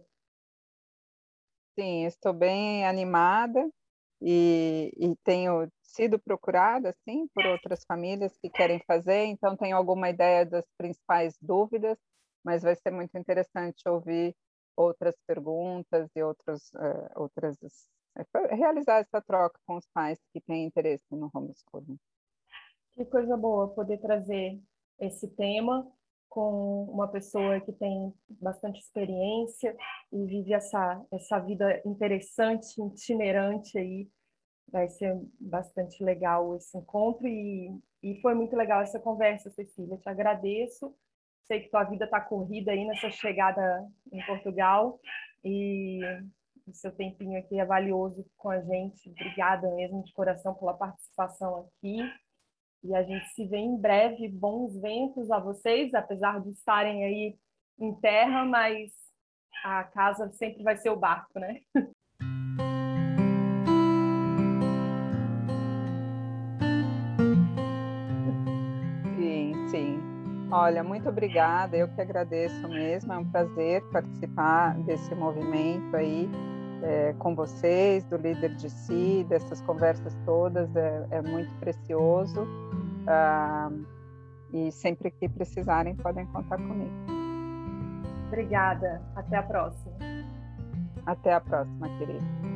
Sim, 1.80 2.06
estou 2.06 2.34
bem 2.34 2.86
animada 2.86 3.70
e, 4.22 4.92
e 4.98 5.16
tenho 5.24 5.72
sido 5.82 6.20
procurada, 6.20 6.94
sim, 7.08 7.28
por 7.34 7.46
outras 7.46 7.86
famílias 7.86 8.38
que 8.38 8.50
querem 8.50 8.82
fazer, 8.86 9.26
então 9.26 9.56
tenho 9.56 9.78
alguma 9.78 10.10
ideia 10.10 10.46
das 10.46 10.66
principais 10.78 11.38
dúvidas, 11.42 11.98
mas 12.44 12.64
vai 12.64 12.76
ser 12.76 12.92
muito 12.92 13.18
interessante 13.18 13.88
ouvir 13.88 14.36
outras 14.78 15.16
perguntas 15.26 16.10
e 16.16 16.24
outros, 16.24 16.70
uh, 16.76 17.10
outras 17.16 17.58
uh, 17.62 18.56
realizar 18.56 19.00
essa 19.00 19.22
troca 19.22 19.60
com 19.66 19.76
os 19.76 19.88
pais 19.88 20.20
que 20.32 20.40
têm 20.40 20.66
interesse 20.66 21.04
no 21.12 21.30
homeschooling. 21.34 21.98
Que 22.96 23.06
coisa 23.06 23.36
boa 23.36 23.70
poder 23.74 23.98
trazer 23.98 24.62
esse 25.00 25.28
tema 25.36 25.92
com 26.30 26.84
uma 26.86 27.08
pessoa 27.08 27.60
que 27.62 27.72
tem 27.74 28.14
bastante 28.30 28.80
experiência 28.80 29.76
e 30.12 30.26
vive 30.26 30.54
essa 30.54 31.04
essa 31.12 31.40
vida 31.40 31.82
interessante, 31.86 32.80
itinerante 32.82 33.78
aí. 33.78 34.08
Vai 34.70 34.90
ser 34.90 35.18
bastante 35.40 36.04
legal 36.04 36.56
esse 36.56 36.78
encontro 36.78 37.26
e, 37.26 37.72
e 38.04 38.20
foi 38.22 38.36
muito 38.36 38.56
legal 38.56 38.82
essa 38.82 39.00
conversa, 39.00 39.50
Cecília. 39.50 39.98
Te 39.98 40.10
agradeço 40.10 40.94
Sei 41.48 41.62
que 41.62 41.70
tua 41.70 41.84
vida 41.86 42.06
está 42.06 42.20
corrida 42.20 42.72
aí 42.72 42.86
nessa 42.86 43.10
chegada 43.10 43.88
em 44.12 44.26
Portugal 44.26 45.00
e 45.44 46.02
o 46.68 46.74
seu 46.74 46.92
tempinho 46.92 47.40
aqui 47.40 47.58
é 47.58 47.66
valioso 47.66 48.26
com 48.36 48.50
a 48.50 48.60
gente. 48.60 49.10
Obrigada 49.10 49.74
mesmo 49.74 50.04
de 50.04 50.12
coração 50.12 50.54
pela 50.54 50.74
participação 50.74 51.60
aqui. 51.60 52.00
E 52.84 52.94
a 52.94 53.02
gente 53.04 53.26
se 53.30 53.46
vê 53.48 53.58
em 53.58 53.78
breve. 53.78 54.28
Bons 54.28 54.80
ventos 54.80 55.32
a 55.32 55.40
vocês, 55.40 55.94
apesar 55.94 56.42
de 56.42 56.52
estarem 56.52 57.06
aí 57.06 57.38
em 57.80 57.96
terra, 57.96 58.44
mas 58.44 58.92
a 59.64 59.84
casa 59.86 60.30
sempre 60.32 60.64
vai 60.64 60.76
ser 60.76 60.90
o 60.90 60.98
barco, 60.98 61.40
né? 61.40 61.62
Olha, 70.50 70.82
muito 70.82 71.10
obrigada, 71.10 71.76
eu 71.76 71.90
que 71.90 72.00
agradeço 72.00 72.68
mesmo, 72.70 73.12
é 73.12 73.18
um 73.18 73.26
prazer 73.26 73.84
participar 73.92 74.76
desse 74.80 75.14
movimento 75.14 75.96
aí 75.96 76.30
é, 76.84 77.14
com 77.20 77.36
vocês, 77.36 78.06
do 78.06 78.16
Líder 78.16 78.56
de 78.56 78.70
Si, 78.70 79.26
dessas 79.28 79.62
conversas 79.62 80.16
todas, 80.26 80.74
é, 80.76 81.08
é 81.12 81.22
muito 81.22 81.54
precioso. 81.60 82.48
Ah, 83.08 83.70
e 84.54 84.72
sempre 84.72 85.12
que 85.12 85.28
precisarem, 85.28 85.96
podem 85.96 86.26
contar 86.28 86.58
comigo. 86.58 86.94
Obrigada, 88.28 89.02
até 89.16 89.38
a 89.38 89.44
próxima. 89.44 89.96
Até 91.06 91.34
a 91.34 91.42
próxima, 91.42 91.90
querida. 91.98 92.47